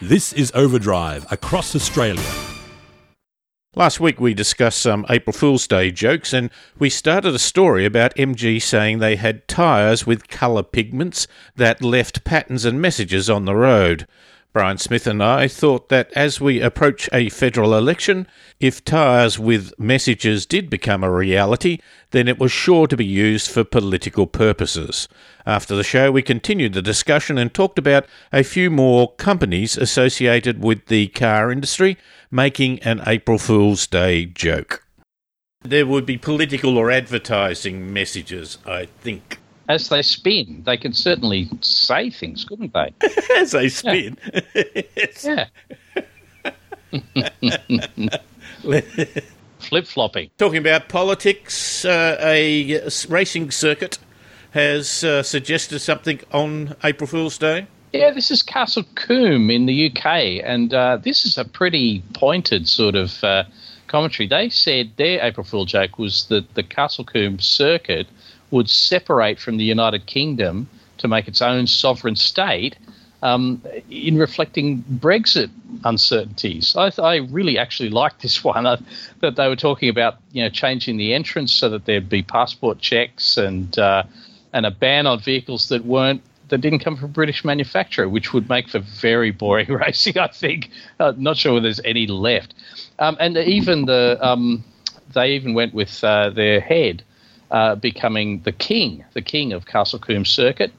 This 0.00 0.32
is 0.32 0.52
Overdrive 0.54 1.30
across 1.30 1.74
Australia. 1.74 2.22
Last 3.76 4.00
week 4.00 4.18
we 4.18 4.34
discussed 4.34 4.80
some 4.80 5.06
April 5.08 5.32
Fool's 5.32 5.68
Day 5.68 5.90
jokes, 5.90 6.32
and 6.32 6.50
we 6.78 6.90
started 6.90 7.34
a 7.34 7.38
story 7.38 7.84
about 7.84 8.16
MG 8.16 8.60
saying 8.60 8.98
they 8.98 9.14
had 9.16 9.46
tyres 9.46 10.06
with 10.06 10.26
colour 10.26 10.62
pigments 10.62 11.28
that 11.54 11.82
left 11.82 12.24
patterns 12.24 12.64
and 12.64 12.80
messages 12.80 13.30
on 13.30 13.44
the 13.44 13.54
road. 13.54 14.08
Brian 14.52 14.78
Smith 14.78 15.06
and 15.06 15.22
I 15.22 15.46
thought 15.46 15.90
that 15.90 16.12
as 16.16 16.40
we 16.40 16.60
approach 16.60 17.08
a 17.12 17.28
federal 17.28 17.76
election, 17.76 18.26
if 18.58 18.84
tyres 18.84 19.38
with 19.38 19.78
messages 19.78 20.44
did 20.44 20.68
become 20.68 21.04
a 21.04 21.10
reality, 21.10 21.78
then 22.10 22.26
it 22.26 22.40
was 22.40 22.50
sure 22.50 22.88
to 22.88 22.96
be 22.96 23.06
used 23.06 23.48
for 23.48 23.62
political 23.62 24.26
purposes. 24.26 25.08
After 25.46 25.76
the 25.76 25.84
show, 25.84 26.10
we 26.10 26.22
continued 26.22 26.72
the 26.72 26.82
discussion 26.82 27.38
and 27.38 27.54
talked 27.54 27.78
about 27.78 28.06
a 28.32 28.42
few 28.42 28.70
more 28.70 29.14
companies 29.14 29.76
associated 29.76 30.64
with 30.64 30.86
the 30.86 31.06
car 31.08 31.52
industry 31.52 31.96
making 32.32 32.80
an 32.80 33.02
April 33.06 33.38
Fool's 33.38 33.86
Day 33.86 34.26
joke. 34.26 34.84
There 35.62 35.86
would 35.86 36.06
be 36.06 36.18
political 36.18 36.76
or 36.76 36.90
advertising 36.90 37.92
messages, 37.92 38.58
I 38.66 38.86
think. 38.86 39.38
As 39.70 39.88
they 39.88 40.02
spin, 40.02 40.64
they 40.66 40.76
can 40.76 40.92
certainly 40.92 41.48
say 41.60 42.10
things, 42.10 42.42
couldn't 42.44 42.72
they? 42.72 42.92
As 43.36 43.52
they 43.52 43.68
spin. 43.68 44.18
Yeah. 45.22 45.46
Flip 49.60 49.86
flopping. 49.86 50.30
Talking 50.38 50.58
about 50.58 50.88
politics, 50.88 51.84
uh, 51.84 52.16
a 52.20 52.80
racing 53.08 53.52
circuit 53.52 54.00
has 54.50 55.04
uh, 55.04 55.22
suggested 55.22 55.78
something 55.78 56.18
on 56.32 56.74
April 56.82 57.06
Fool's 57.06 57.38
Day. 57.38 57.68
Yeah, 57.92 58.10
this 58.10 58.32
is 58.32 58.42
Castle 58.42 58.82
Combe 58.96 59.52
in 59.52 59.66
the 59.66 59.88
UK, 59.88 60.42
and 60.42 60.74
uh, 60.74 60.96
this 60.96 61.24
is 61.24 61.38
a 61.38 61.44
pretty 61.44 62.02
pointed 62.14 62.68
sort 62.68 62.96
of 62.96 63.22
uh, 63.22 63.44
commentary. 63.86 64.26
They 64.26 64.48
said 64.48 64.90
their 64.96 65.24
April 65.24 65.44
Fool 65.44 65.64
joke 65.64 65.96
was 65.96 66.26
that 66.26 66.54
the 66.54 66.64
Castle 66.64 67.04
Combe 67.04 67.38
circuit 67.38 68.08
would 68.50 68.68
separate 68.68 69.38
from 69.38 69.56
the 69.56 69.64
United 69.64 70.06
Kingdom 70.06 70.68
to 70.98 71.08
make 71.08 71.28
its 71.28 71.40
own 71.40 71.66
sovereign 71.66 72.16
state 72.16 72.76
um, 73.22 73.62
in 73.90 74.16
reflecting 74.16 74.82
Brexit 74.82 75.50
uncertainties. 75.84 76.74
I, 76.76 76.90
I 76.98 77.16
really 77.16 77.58
actually 77.58 77.90
liked 77.90 78.22
this 78.22 78.42
one 78.44 78.66
uh, 78.66 78.80
that 79.20 79.36
they 79.36 79.48
were 79.48 79.56
talking 79.56 79.88
about, 79.88 80.16
you 80.32 80.42
know, 80.42 80.48
changing 80.48 80.96
the 80.96 81.14
entrance 81.14 81.52
so 81.52 81.68
that 81.70 81.84
there'd 81.84 82.08
be 82.08 82.22
passport 82.22 82.78
checks 82.78 83.36
and 83.36 83.78
uh, 83.78 84.04
and 84.52 84.66
a 84.66 84.70
ban 84.70 85.06
on 85.06 85.20
vehicles 85.20 85.68
that 85.68 85.84
weren't 85.84 86.22
that 86.48 86.60
didn't 86.60 86.80
come 86.80 86.96
from 86.96 87.12
British 87.12 87.44
manufacturer, 87.44 88.08
which 88.08 88.32
would 88.32 88.48
make 88.48 88.68
for 88.68 88.80
very 88.80 89.30
boring 89.30 89.68
racing. 89.72 90.18
I 90.18 90.28
think. 90.28 90.70
Uh, 90.98 91.12
not 91.16 91.36
sure 91.36 91.54
whether 91.54 91.64
there's 91.64 91.80
any 91.84 92.06
left. 92.06 92.54
Um, 92.98 93.16
and 93.20 93.36
even 93.36 93.86
the 93.86 94.18
um, 94.20 94.64
they 95.14 95.32
even 95.32 95.54
went 95.54 95.74
with 95.74 96.02
uh, 96.02 96.30
their 96.30 96.60
head 96.60 97.04
uh, 97.50 97.74
becoming 97.74 98.40
the 98.42 98.52
king, 98.52 99.04
the 99.14 99.22
king 99.22 99.52
of 99.52 99.66
Castle 99.66 99.98
Combe 99.98 100.24
Circuit. 100.24 100.72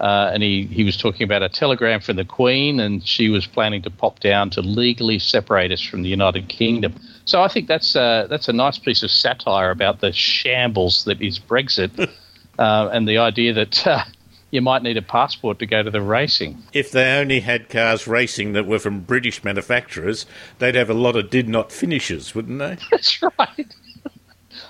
Uh, 0.00 0.32
and 0.34 0.42
he, 0.42 0.66
he 0.66 0.82
was 0.82 0.96
talking 0.96 1.22
about 1.22 1.42
a 1.42 1.48
telegram 1.48 2.00
from 2.00 2.16
the 2.16 2.24
Queen, 2.24 2.80
and 2.80 3.06
she 3.06 3.28
was 3.28 3.46
planning 3.46 3.82
to 3.82 3.90
pop 3.90 4.18
down 4.18 4.50
to 4.50 4.60
legally 4.60 5.16
separate 5.20 5.70
us 5.70 5.80
from 5.80 6.02
the 6.02 6.08
United 6.08 6.48
Kingdom. 6.48 6.94
So 7.24 7.40
I 7.40 7.46
think 7.46 7.68
that's 7.68 7.94
a, 7.94 8.26
that's 8.28 8.48
a 8.48 8.52
nice 8.52 8.78
piece 8.78 9.04
of 9.04 9.12
satire 9.12 9.70
about 9.70 10.00
the 10.00 10.12
shambles 10.12 11.04
that 11.04 11.22
is 11.22 11.38
Brexit, 11.38 12.10
uh, 12.58 12.88
and 12.92 13.06
the 13.06 13.18
idea 13.18 13.52
that 13.52 13.86
uh, 13.86 14.02
you 14.50 14.60
might 14.60 14.82
need 14.82 14.96
a 14.96 15.02
passport 15.02 15.58
to 15.60 15.66
go 15.66 15.84
to 15.84 15.90
the 15.90 16.02
racing. 16.02 16.62
If 16.72 16.90
they 16.90 17.18
only 17.18 17.40
had 17.40 17.68
cars 17.68 18.08
racing 18.08 18.52
that 18.52 18.66
were 18.66 18.80
from 18.80 19.00
British 19.00 19.44
manufacturers, 19.44 20.26
they'd 20.58 20.74
have 20.74 20.90
a 20.90 20.94
lot 20.94 21.14
of 21.14 21.30
did 21.30 21.48
not 21.48 21.70
finishes, 21.70 22.34
wouldn't 22.34 22.58
they? 22.58 22.76
That's 22.90 23.22
right. 23.22 23.74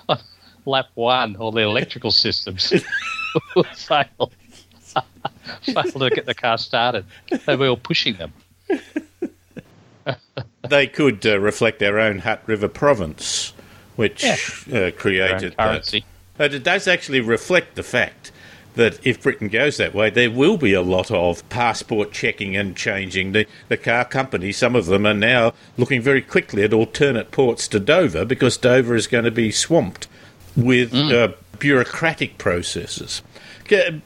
Lap 0.65 0.87
one, 0.95 1.35
all 1.35 1.51
the 1.51 1.61
electrical 1.61 2.11
systems 2.11 2.73
will 3.55 3.63
fail. 3.63 4.31
fail 5.61 5.83
to 5.91 6.09
get 6.09 6.25
the 6.25 6.33
car 6.35 6.57
started. 6.57 7.05
They 7.45 7.55
were 7.55 7.67
all 7.69 7.77
pushing 7.77 8.15
them. 8.15 8.33
they 10.69 10.87
could 10.87 11.25
uh, 11.25 11.39
reflect 11.39 11.79
their 11.79 11.99
own 11.99 12.19
Hutt 12.19 12.43
River 12.45 12.67
province, 12.67 13.53
which 13.95 14.23
Yeah. 14.23 14.37
uh, 14.87 14.91
created 14.91 15.51
that. 15.51 15.57
currency. 15.57 16.05
But 16.37 16.53
it 16.53 16.63
does 16.63 16.87
actually 16.87 17.21
reflect 17.21 17.75
the 17.75 17.83
fact 17.83 18.31
that 18.75 19.05
if 19.05 19.21
Britain 19.21 19.49
goes 19.49 19.77
that 19.77 19.93
way, 19.93 20.09
there 20.09 20.31
will 20.31 20.57
be 20.57 20.73
a 20.73 20.81
lot 20.81 21.11
of 21.11 21.47
passport 21.49 22.11
checking 22.11 22.55
and 22.57 22.75
changing. 22.75 23.31
The, 23.33 23.45
the 23.67 23.77
car 23.77 24.03
companies, 24.03 24.57
some 24.57 24.75
of 24.75 24.87
them 24.87 25.05
are 25.05 25.13
now 25.13 25.53
looking 25.77 26.01
very 26.01 26.21
quickly 26.23 26.63
at 26.63 26.73
alternate 26.73 27.29
ports 27.29 27.67
to 27.67 27.79
Dover 27.79 28.25
because 28.25 28.57
Dover 28.57 28.95
is 28.95 29.05
going 29.05 29.25
to 29.25 29.31
be 29.31 29.51
swamped 29.51 30.07
with 30.55 30.93
uh, 30.93 31.29
bureaucratic 31.59 32.37
processes. 32.37 33.21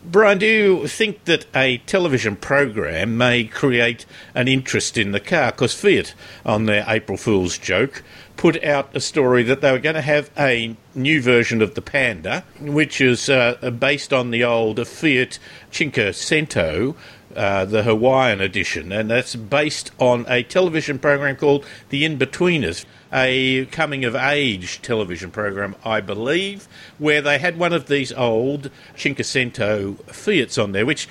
Brian, 0.06 0.38
do 0.38 0.46
you 0.46 0.88
think 0.88 1.26
that 1.26 1.46
a 1.56 1.80
television 1.80 2.36
program 2.36 3.18
may 3.18 3.44
create 3.44 4.06
an 4.36 4.48
interest 4.48 4.98
in 4.98 5.12
the 5.12 5.20
car? 5.20 5.52
Because 5.52 5.74
Fiat, 5.74 6.14
on 6.46 6.66
their 6.66 6.86
April 6.88 7.18
Fool's 7.18 7.58
joke, 7.58 8.04
put 8.38 8.64
out 8.64 8.96
a 8.96 9.00
story 9.00 9.44
that 9.44 9.62
they 9.62 9.72
were 9.72 9.80
going 9.80 9.96
to 9.96 10.02
have 10.02 10.30
a 10.38 10.76
new 10.94 11.22
version 11.22 11.62
of 11.62 11.74
the 11.74 11.82
Panda, 11.82 12.44
which 12.62 13.02
is 13.02 13.30
uh, 13.30 13.72
based 13.80 14.14
on 14.14 14.30
the 14.30 14.44
old 14.44 14.88
Fiat 14.88 15.40
Cinquecento, 15.72 16.96
uh, 17.38 17.66
the 17.66 17.84
Hawaiian 17.84 18.42
edition, 18.42 18.92
and 18.92 19.10
that's 19.10 19.36
based 19.36 19.92
on 20.00 20.26
a 20.28 20.42
television 20.44 20.98
program 20.98 21.36
called 21.36 21.66
The 21.90 22.04
In-Betweeners, 22.04 22.86
a 23.14 23.66
coming 23.68 24.04
of 24.04 24.16
age 24.16 24.82
television 24.82 25.30
program, 25.30 25.76
I 25.86 26.02
believe, 26.02 26.68
where 26.98 27.22
they 27.22 27.38
had 27.38 27.58
one 27.58 27.74
of 27.74 27.88
these 27.88 28.12
old 28.12 28.72
Cinquecento 28.96 30.04
Fiats 30.12 30.58
on 30.58 30.72
there, 30.72 30.86
which, 30.86 31.08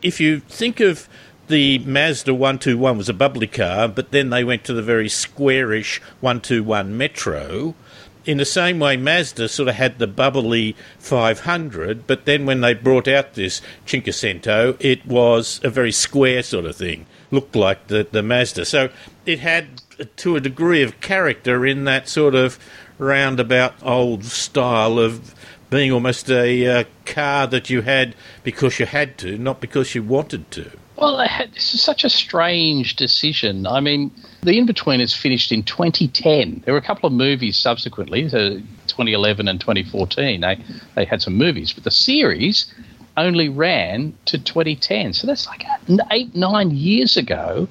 if 0.00 0.20
you 0.20 0.40
think 0.40 0.78
of 0.78 1.08
the 1.48 1.78
Mazda 1.80 2.34
121 2.34 2.96
was 2.96 3.08
a 3.08 3.14
bubbly 3.14 3.46
car, 3.46 3.88
but 3.88 4.12
then 4.12 4.30
they 4.30 4.44
went 4.44 4.64
to 4.64 4.72
the 4.72 4.82
very 4.82 5.08
squarish 5.08 6.00
121 6.20 6.96
Metro. 6.96 7.74
In 8.24 8.38
the 8.38 8.44
same 8.44 8.78
way, 8.78 8.96
Mazda 8.96 9.48
sort 9.48 9.68
of 9.68 9.76
had 9.76 9.98
the 9.98 10.06
bubbly 10.06 10.76
500, 10.98 12.06
but 12.06 12.24
then 12.24 12.46
when 12.46 12.60
they 12.60 12.74
brought 12.74 13.08
out 13.08 13.34
this 13.34 13.62
Cinquecento, 13.86 14.76
it 14.80 15.06
was 15.06 15.60
a 15.64 15.70
very 15.70 15.92
square 15.92 16.42
sort 16.42 16.66
of 16.66 16.76
thing, 16.76 17.06
looked 17.30 17.56
like 17.56 17.86
the, 17.86 18.06
the 18.10 18.22
Mazda. 18.22 18.64
So 18.64 18.90
it 19.24 19.40
had, 19.40 19.82
to 20.16 20.36
a 20.36 20.40
degree 20.40 20.82
of 20.82 21.00
character, 21.00 21.64
in 21.64 21.84
that 21.84 22.08
sort 22.08 22.34
of 22.34 22.58
roundabout 22.98 23.74
old 23.82 24.24
style 24.24 24.98
of 24.98 25.34
being 25.70 25.92
almost 25.92 26.30
a 26.30 26.66
uh, 26.66 26.84
car 27.04 27.46
that 27.46 27.70
you 27.70 27.82
had 27.82 28.14
because 28.42 28.78
you 28.78 28.86
had 28.86 29.18
to, 29.18 29.38
not 29.38 29.60
because 29.60 29.94
you 29.94 30.02
wanted 30.02 30.50
to. 30.50 30.70
Well, 30.96 31.16
this 31.54 31.74
is 31.74 31.82
such 31.82 32.04
a 32.04 32.10
strange 32.10 32.96
decision. 32.96 33.66
I 33.66 33.80
mean, 33.80 34.10
The 34.42 34.56
In-Betweeners 34.56 35.16
finished 35.16 35.50
in 35.50 35.62
2010. 35.64 36.62
There 36.64 36.72
were 36.72 36.78
a 36.78 36.82
couple 36.82 37.06
of 37.06 37.12
movies 37.12 37.58
subsequently, 37.58 38.28
so 38.28 38.60
2011 38.86 39.48
and 39.48 39.60
2014. 39.60 40.40
They 40.40 40.58
they 40.94 41.04
had 41.04 41.22
some 41.22 41.36
movies, 41.36 41.72
but 41.72 41.84
the 41.84 41.90
series 41.90 42.72
only 43.16 43.48
ran 43.48 44.16
to 44.26 44.38
2010. 44.38 45.12
So 45.12 45.26
that's 45.26 45.46
like 45.46 45.64
eight 46.10 46.34
nine 46.34 46.70
years 46.70 47.16
ago. 47.16 47.68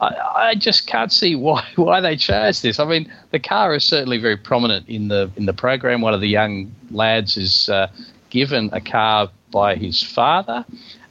I, 0.00 0.14
I 0.36 0.54
just 0.54 0.86
can't 0.86 1.12
see 1.12 1.34
why 1.34 1.64
why 1.76 2.00
they 2.00 2.16
chose 2.16 2.62
this. 2.62 2.78
I 2.78 2.84
mean, 2.84 3.10
the 3.30 3.38
car 3.38 3.74
is 3.74 3.84
certainly 3.84 4.18
very 4.18 4.36
prominent 4.36 4.88
in 4.88 5.08
the 5.08 5.30
in 5.36 5.46
the 5.46 5.52
program. 5.52 6.00
One 6.00 6.14
of 6.14 6.20
the 6.20 6.28
young 6.28 6.72
lads 6.90 7.36
is 7.36 7.68
uh, 7.68 7.88
given 8.30 8.70
a 8.72 8.80
car 8.80 9.30
by 9.50 9.76
his 9.76 10.02
father, 10.02 10.64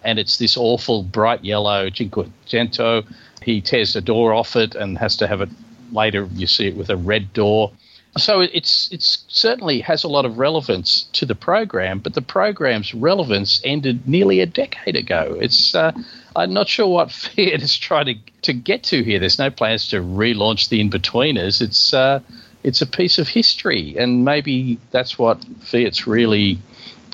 and 0.04 0.20
it's 0.20 0.38
this 0.38 0.58
awful 0.58 1.04
bright 1.04 1.44
yellow 1.44 1.90
Cinquecento. 1.90 3.06
He 3.48 3.62
tears 3.62 3.94
the 3.94 4.02
door 4.02 4.34
off 4.34 4.58
it 4.58 4.76
and 4.76 4.98
has 4.98 5.16
to 5.16 5.26
have 5.26 5.40
it 5.40 5.48
later. 5.94 6.28
You 6.34 6.48
see 6.48 6.68
it 6.68 6.76
with 6.76 6.90
a 6.90 6.98
red 6.98 7.32
door. 7.32 7.72
So 8.18 8.42
it's 8.42 8.90
it's 8.92 9.24
certainly 9.30 9.80
has 9.80 10.04
a 10.04 10.10
lot 10.10 10.26
of 10.26 10.38
relevance 10.38 11.06
to 11.14 11.26
the 11.26 11.34
program, 11.34 12.00
but 12.00 12.14
the 12.14 12.22
program's 12.22 12.94
relevance 12.94 13.62
ended 13.64 14.06
nearly 14.06 14.42
a 14.42 14.46
decade 14.46 14.98
ago. 14.98 15.38
It's 15.40 15.74
uh, 15.74 15.94
I'm 16.36 16.52
not 16.52 16.68
sure 16.68 16.88
what 16.88 17.10
Fiat 17.24 17.62
is 17.62 17.78
trying 17.78 18.08
to 18.08 18.16
to 18.42 18.52
get 18.52 18.84
to 18.92 19.02
here. 19.02 19.18
There's 19.18 19.40
no 19.40 19.50
plans 19.50 19.88
to 19.92 20.02
relaunch 20.02 20.68
the 20.68 20.82
In-Betweeners. 20.82 21.62
It's 21.62 21.94
uh, 21.94 22.20
it's 22.64 22.82
a 22.82 22.86
piece 22.86 23.18
of 23.18 23.30
history, 23.30 23.96
and 23.98 24.26
maybe 24.26 24.78
that's 24.92 25.18
what 25.18 25.42
Fiat's 25.62 26.06
really 26.06 26.60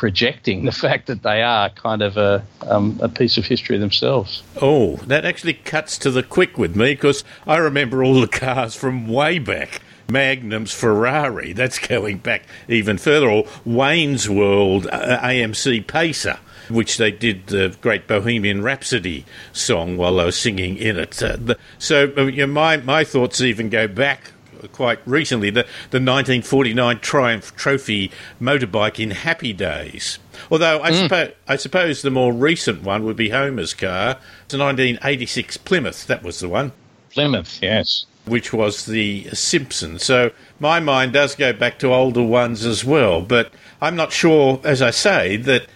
projecting 0.04 0.66
the 0.66 0.72
fact 0.74 1.08
that 1.08 1.24
they 1.24 1.42
are 1.42 1.70
kind 1.70 2.02
of 2.02 2.18
a 2.18 2.46
um, 2.68 3.00
a 3.02 3.08
piece 3.08 3.38
of 3.38 3.46
history 3.46 3.78
themselves. 3.78 4.44
Oh, 4.62 4.98
that 5.08 5.24
actually 5.24 5.54
cuts 5.54 5.98
to 6.00 6.12
the 6.12 6.22
quick 6.22 6.58
with 6.58 6.76
me 6.76 6.92
because 6.92 7.24
I 7.48 7.56
remember 7.56 8.04
all 8.04 8.20
the 8.20 8.28
cars 8.28 8.76
from 8.76 9.08
way 9.08 9.40
back. 9.40 9.82
Magnum's 10.10 10.74
Ferrari, 10.74 11.54
that's 11.54 11.80
going 11.80 12.18
back 12.18 12.44
even 12.68 12.98
further, 12.98 13.30
or 13.30 13.46
Wayne's 13.64 14.30
World 14.30 14.88
uh, 14.92 15.20
AMC 15.22 15.88
Pacer, 15.88 16.38
which 16.70 16.98
they 16.98 17.10
did 17.10 17.48
the 17.48 17.74
great 17.80 18.06
Bohemian 18.06 18.62
Rhapsody 18.62 19.24
song 19.54 19.96
while 19.96 20.18
they 20.18 20.26
were 20.26 20.34
singing 20.34 20.76
in 20.76 21.00
it. 21.00 21.24
Uh, 21.24 21.38
the, 21.40 21.58
so 21.80 22.12
uh, 22.18 22.46
my, 22.48 22.76
my 22.76 23.06
thoughts 23.06 23.40
even 23.40 23.70
go 23.70 23.88
back 23.88 24.33
quite 24.72 25.00
recently, 25.06 25.50
the, 25.50 25.64
the 25.92 26.00
1949 26.00 27.00
Triumph 27.00 27.56
Trophy 27.56 28.12
motorbike 28.42 29.00
in 29.00 29.12
Happy 29.12 29.54
Days. 29.54 30.20
Although 30.50 30.82
I, 30.82 30.92
mm. 30.92 31.08
suppo- 31.08 31.34
I 31.48 31.56
suppose 31.56 32.02
the 32.02 32.12
more 32.12 32.34
recent 32.34 32.84
one 32.84 33.04
would 33.06 33.16
be 33.16 33.30
Homer's 33.30 33.74
car. 33.74 34.18
It's 34.46 34.54
a 34.54 34.58
1986 34.58 35.58
Plymouth, 35.58 36.08
that 36.08 36.24
was 36.24 36.40
the 36.40 36.50
one, 36.50 36.72
Plymouth, 37.12 37.60
yes. 37.62 38.06
which 38.26 38.54
was 38.54 38.86
the 38.86 39.30
Simpson. 39.34 40.00
So 40.00 40.32
my 40.60 40.80
mind 40.80 41.14
does 41.14 41.36
go 41.36 41.54
back 41.54 41.80
to 41.80 41.94
older 41.94 42.24
ones 42.24 42.66
as 42.66 42.84
well. 42.84 43.22
But 43.22 43.52
I'm 43.82 43.96
not 43.96 44.12
sure, 44.12 44.60
as 44.64 44.82
I 44.82 44.92
say, 44.92 45.38
that 45.38 45.68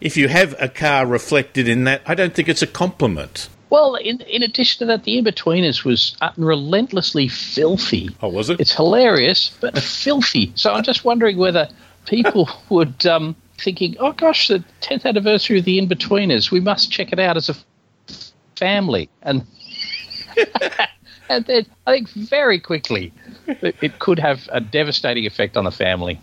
if 0.00 0.16
you 0.16 0.28
have 0.28 0.54
a 0.60 0.68
car 0.68 1.06
reflected 1.06 1.68
in 1.68 1.84
that, 1.84 2.02
I 2.06 2.14
don't 2.14 2.34
think 2.34 2.48
it's 2.48 2.62
a 2.62 2.66
compliment. 2.66 3.48
Well, 3.68 3.96
in 3.96 4.20
in 4.20 4.42
addition 4.42 4.78
to 4.80 4.86
that, 4.86 5.04
the 5.04 5.18
In-Betweeners 5.18 5.84
was 5.84 6.16
relentlessly 6.36 7.28
filthy. 7.28 8.10
Oh, 8.22 8.28
was 8.28 8.50
it? 8.50 8.60
It's 8.60 8.72
hilarious, 8.72 9.50
but 9.60 9.78
filthy. 9.82 10.52
So 10.54 10.72
I'm 10.72 10.84
just 10.84 11.04
wondering 11.04 11.36
whether 11.36 11.68
people 12.06 12.48
would 12.68 13.04
um, 13.06 13.34
thinking, 13.58 13.96
oh 13.98 14.12
gosh, 14.12 14.48
the 14.48 14.62
10th 14.82 15.04
anniversary 15.04 15.58
of 15.58 15.64
the 15.64 15.80
Inbetweeners. 15.80 16.50
We 16.50 16.60
must 16.60 16.90
check 16.90 17.12
it 17.12 17.18
out 17.18 17.36
as 17.36 17.48
a 17.48 17.56
family. 18.56 19.08
And 19.22 19.46
and 21.28 21.44
then 21.46 21.66
I 21.86 21.92
think 21.92 22.08
very 22.10 22.60
quickly 22.60 23.12
it, 23.46 23.76
it 23.82 23.98
could 23.98 24.18
have 24.18 24.48
a 24.52 24.60
devastating 24.60 25.26
effect 25.26 25.56
on 25.56 25.64
the 25.64 25.72
family. 25.72 26.20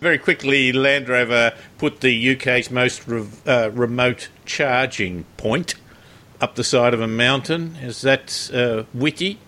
Very 0.00 0.16
quickly, 0.16 0.72
Land 0.72 1.10
Rover 1.10 1.52
put 1.76 2.00
the 2.00 2.32
UK's 2.34 2.70
most 2.70 3.06
re- 3.06 3.26
uh, 3.46 3.70
remote 3.72 4.30
charging 4.46 5.24
point 5.36 5.74
up 6.40 6.54
the 6.54 6.64
side 6.64 6.94
of 6.94 7.02
a 7.02 7.06
mountain. 7.06 7.76
Is 7.82 8.00
that 8.00 8.50
uh, 8.52 8.84
witty? 8.94 9.38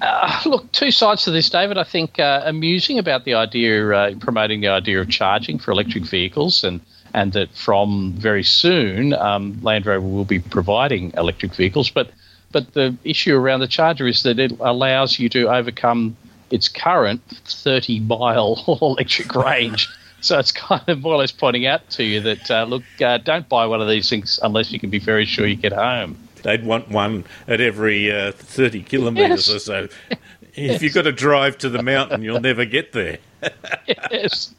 Uh, 0.00 0.40
look, 0.44 0.72
two 0.72 0.90
sides 0.90 1.22
to 1.24 1.30
this, 1.30 1.48
David. 1.48 1.78
I 1.78 1.84
think 1.84 2.18
uh, 2.18 2.42
amusing 2.44 2.98
about 2.98 3.24
the 3.24 3.34
idea, 3.34 3.90
uh, 3.90 4.14
promoting 4.18 4.60
the 4.60 4.68
idea 4.68 5.00
of 5.00 5.08
charging 5.08 5.60
for 5.60 5.70
electric 5.70 6.04
vehicles, 6.04 6.64
and 6.64 6.80
and 7.14 7.32
that 7.34 7.54
from 7.54 8.14
very 8.16 8.42
soon, 8.42 9.12
um, 9.12 9.60
Land 9.62 9.86
Rover 9.86 10.04
will 10.04 10.24
be 10.24 10.40
providing 10.40 11.12
electric 11.16 11.54
vehicles. 11.54 11.90
But 11.90 12.10
but 12.50 12.72
the 12.74 12.96
issue 13.04 13.36
around 13.36 13.60
the 13.60 13.68
charger 13.68 14.08
is 14.08 14.24
that 14.24 14.40
it 14.40 14.50
allows 14.58 15.20
you 15.20 15.28
to 15.28 15.48
overcome 15.48 16.16
its 16.52 16.68
current 16.68 17.20
30 17.46 18.00
mile 18.00 18.62
electric 18.82 19.34
range. 19.34 19.88
So 20.20 20.38
it's 20.38 20.52
kind 20.52 20.88
of 20.88 21.00
more 21.00 21.14
or 21.14 21.18
less 21.18 21.32
pointing 21.32 21.66
out 21.66 21.90
to 21.90 22.04
you 22.04 22.20
that 22.20 22.48
uh, 22.50 22.64
look, 22.64 22.84
uh, 23.00 23.18
don't 23.18 23.48
buy 23.48 23.66
one 23.66 23.80
of 23.82 23.88
these 23.88 24.08
things 24.08 24.38
unless 24.42 24.70
you 24.70 24.78
can 24.78 24.88
be 24.90 25.00
very 25.00 25.24
sure 25.24 25.46
you 25.46 25.56
get 25.56 25.72
home. 25.72 26.16
They'd 26.44 26.64
want 26.64 26.88
one 26.88 27.24
at 27.48 27.60
every 27.60 28.10
uh, 28.12 28.32
30 28.32 28.82
kilometres 28.84 29.48
Yes. 29.48 29.50
or 29.50 29.58
so. 29.58 29.88
If 30.54 30.82
you've 30.82 30.92
got 30.92 31.04
to 31.04 31.12
drive 31.12 31.56
to 31.58 31.70
the 31.70 31.82
mountain, 31.82 32.20
you'll 32.22 32.38
never 32.38 32.66
get 32.66 32.92
there. 32.92 33.16
yes. 34.10 34.54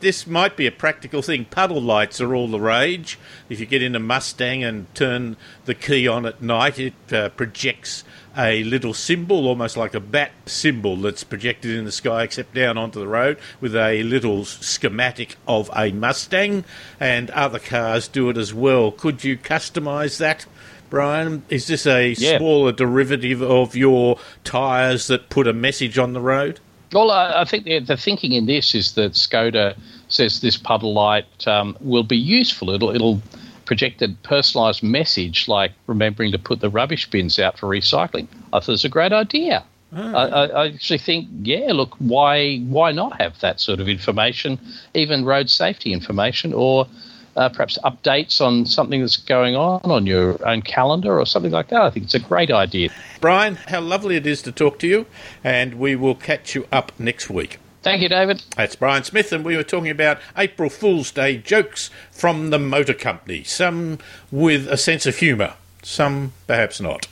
This 0.00 0.26
might 0.26 0.54
be 0.54 0.66
a 0.66 0.70
practical 0.70 1.22
thing. 1.22 1.46
Puddle 1.46 1.80
lights 1.80 2.20
are 2.20 2.34
all 2.34 2.46
the 2.46 2.60
rage. 2.60 3.18
If 3.48 3.58
you 3.58 3.64
get 3.64 3.82
in 3.82 3.96
a 3.96 3.98
Mustang 4.00 4.62
and 4.62 4.94
turn 4.94 5.38
the 5.64 5.74
key 5.74 6.06
on 6.06 6.26
at 6.26 6.42
night, 6.42 6.78
it 6.78 6.92
uh, 7.10 7.30
projects 7.30 8.04
a 8.40 8.64
little 8.64 8.94
symbol, 8.94 9.46
almost 9.46 9.76
like 9.76 9.94
a 9.94 10.00
bat 10.00 10.32
symbol 10.46 10.96
that's 10.96 11.22
projected 11.24 11.76
in 11.76 11.84
the 11.84 11.92
sky, 11.92 12.22
except 12.22 12.54
down 12.54 12.78
onto 12.78 12.98
the 12.98 13.06
road, 13.06 13.38
with 13.60 13.76
a 13.76 14.02
little 14.02 14.44
schematic 14.46 15.36
of 15.46 15.70
a 15.76 15.92
Mustang, 15.92 16.64
and 16.98 17.30
other 17.30 17.58
cars 17.58 18.08
do 18.08 18.30
it 18.30 18.38
as 18.38 18.54
well. 18.54 18.90
Could 18.90 19.22
you 19.24 19.36
customise 19.36 20.18
that? 20.18 20.46
Brian, 20.88 21.42
is 21.48 21.66
this 21.68 21.86
a 21.86 22.14
Yeah. 22.18 22.38
smaller 22.38 22.72
derivative 22.72 23.42
of 23.42 23.76
your 23.76 24.18
tyres 24.42 25.06
that 25.06 25.28
put 25.28 25.46
a 25.46 25.52
message 25.52 25.98
on 25.98 26.14
the 26.14 26.20
road? 26.20 26.58
Well, 26.92 27.10
I 27.12 27.42
I 27.42 27.44
think 27.44 27.64
the, 27.64 27.78
the 27.78 27.96
thinking 27.96 28.32
in 28.32 28.46
this 28.46 28.74
is 28.74 28.94
that 28.94 29.12
Skoda 29.12 29.76
says 30.08 30.40
this 30.40 30.56
puddle 30.56 30.92
light 30.92 31.46
um, 31.46 31.76
will 31.80 32.02
be 32.02 32.16
useful. 32.16 32.70
It'll 32.70 32.90
it'll 32.90 33.22
project 33.70 34.02
a 34.02 34.08
personalised 34.08 34.82
message 34.82 35.46
like 35.46 35.70
remembering 35.86 36.32
to 36.32 36.38
put 36.40 36.58
the 36.58 36.68
rubbish 36.68 37.08
bins 37.08 37.38
out 37.38 37.56
for 37.56 37.68
recycling. 37.68 38.26
I 38.52 38.58
thought 38.58 38.72
it's 38.72 38.84
a 38.84 38.88
great 38.88 39.12
idea. 39.12 39.62
I, 39.92 40.02
I, 40.02 40.46
I 40.46 40.66
actually 40.66 40.98
think, 40.98 41.28
yeah, 41.42 41.72
look, 41.72 41.94
why 42.00 42.58
why 42.58 42.90
not 42.90 43.20
have 43.20 43.38
that 43.40 43.60
sort 43.60 43.78
of 43.78 43.88
information, 43.88 44.58
even 44.94 45.24
road 45.24 45.48
safety 45.48 45.92
information, 45.92 46.52
or 46.52 46.88
uh, 47.36 47.48
perhaps 47.48 47.78
updates 47.84 48.40
on 48.40 48.66
something 48.66 49.00
that's 49.02 49.16
going 49.16 49.54
on 49.54 49.80
on 49.84 50.04
your 50.04 50.44
own 50.44 50.62
calendar 50.62 51.20
or 51.20 51.24
something 51.24 51.52
like 51.52 51.68
that. 51.68 51.80
I 51.80 51.90
think 51.90 52.06
it's 52.06 52.14
a 52.14 52.18
great 52.18 52.50
idea. 52.50 52.90
Brian, 53.20 53.54
how 53.54 53.80
lovely 53.80 54.16
it 54.16 54.26
is 54.26 54.42
to 54.42 54.50
talk 54.50 54.80
to 54.80 54.88
you, 54.88 55.06
and 55.44 55.74
we 55.74 55.94
will 55.94 56.16
catch 56.16 56.56
you 56.56 56.66
up 56.72 56.90
next 56.98 57.30
week. 57.30 57.58
Thank 57.82 58.02
you, 58.02 58.08
David. 58.10 58.42
That's 58.56 58.76
Brian 58.76 59.04
Smith, 59.04 59.32
and 59.32 59.44
we 59.44 59.56
were 59.56 59.62
talking 59.62 59.90
about 59.90 60.18
April 60.36 60.68
Fool's 60.68 61.10
Day 61.10 61.38
jokes 61.38 61.90
from 62.10 62.50
the 62.50 62.58
motor 62.58 62.92
company. 62.92 63.42
Some 63.42 63.98
with 64.30 64.68
a 64.68 64.76
sense 64.76 65.06
of 65.06 65.16
humour, 65.16 65.54
some 65.82 66.34
perhaps 66.46 66.80
not. 66.80 67.06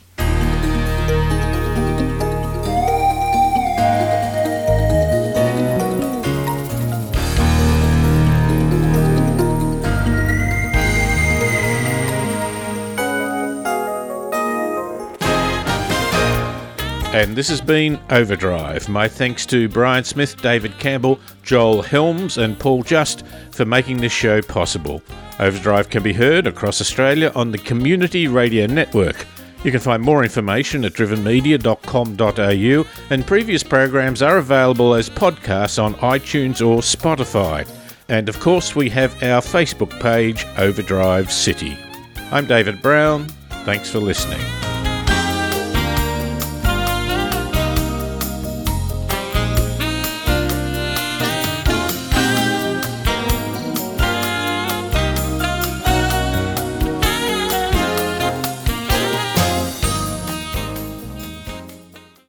And 17.19 17.35
this 17.35 17.49
has 17.49 17.61
been 17.61 17.99
Overdrive. 18.11 18.89
My 18.89 19.09
thanks 19.09 19.45
to 19.47 19.69
Brian 19.69 20.05
Smith, 20.05 20.41
David 20.41 20.79
Campbell, 20.79 21.19
Joel 21.43 21.83
Helmes, 21.83 22.39
and 22.39 22.57
Paul 22.57 22.85
Just 22.85 23.27
for 23.51 23.65
making 23.65 23.97
this 23.97 24.13
show 24.13 24.41
possible. 24.41 25.03
Overdrive 25.41 25.91
can 25.91 26.05
be 26.05 26.13
heard 26.13 26.47
across 26.47 26.81
Australia 26.81 27.33
on 27.35 27.51
the 27.51 27.59
Community 27.59 28.29
Radio 28.29 28.67
Network. 28.67 29.27
You 29.65 29.73
can 29.73 29.81
find 29.81 30.01
more 30.01 30.23
information 30.23 30.85
at 30.85 30.93
drivenmedia.com.au, 30.93 32.87
and 33.11 33.27
previous 33.27 33.65
programs 33.65 34.23
are 34.23 34.39
available 34.39 34.95
as 34.95 35.11
podcasts 35.11 35.83
on 35.83 35.95
iTunes 35.95 36.65
or 36.65 36.83
Spotify. 36.83 37.69
And 38.09 38.29
of 38.29 38.39
course, 38.39 38.77
we 38.77 38.89
have 38.91 39.21
our 39.25 39.41
Facebook 39.41 39.91
page, 40.01 40.47
Overdrive 40.57 41.33
City. 41.33 41.77
I'm 42.31 42.47
David 42.47 42.81
Brown. 42.81 43.27
Thanks 43.65 43.91
for 43.91 43.99
listening. 43.99 44.68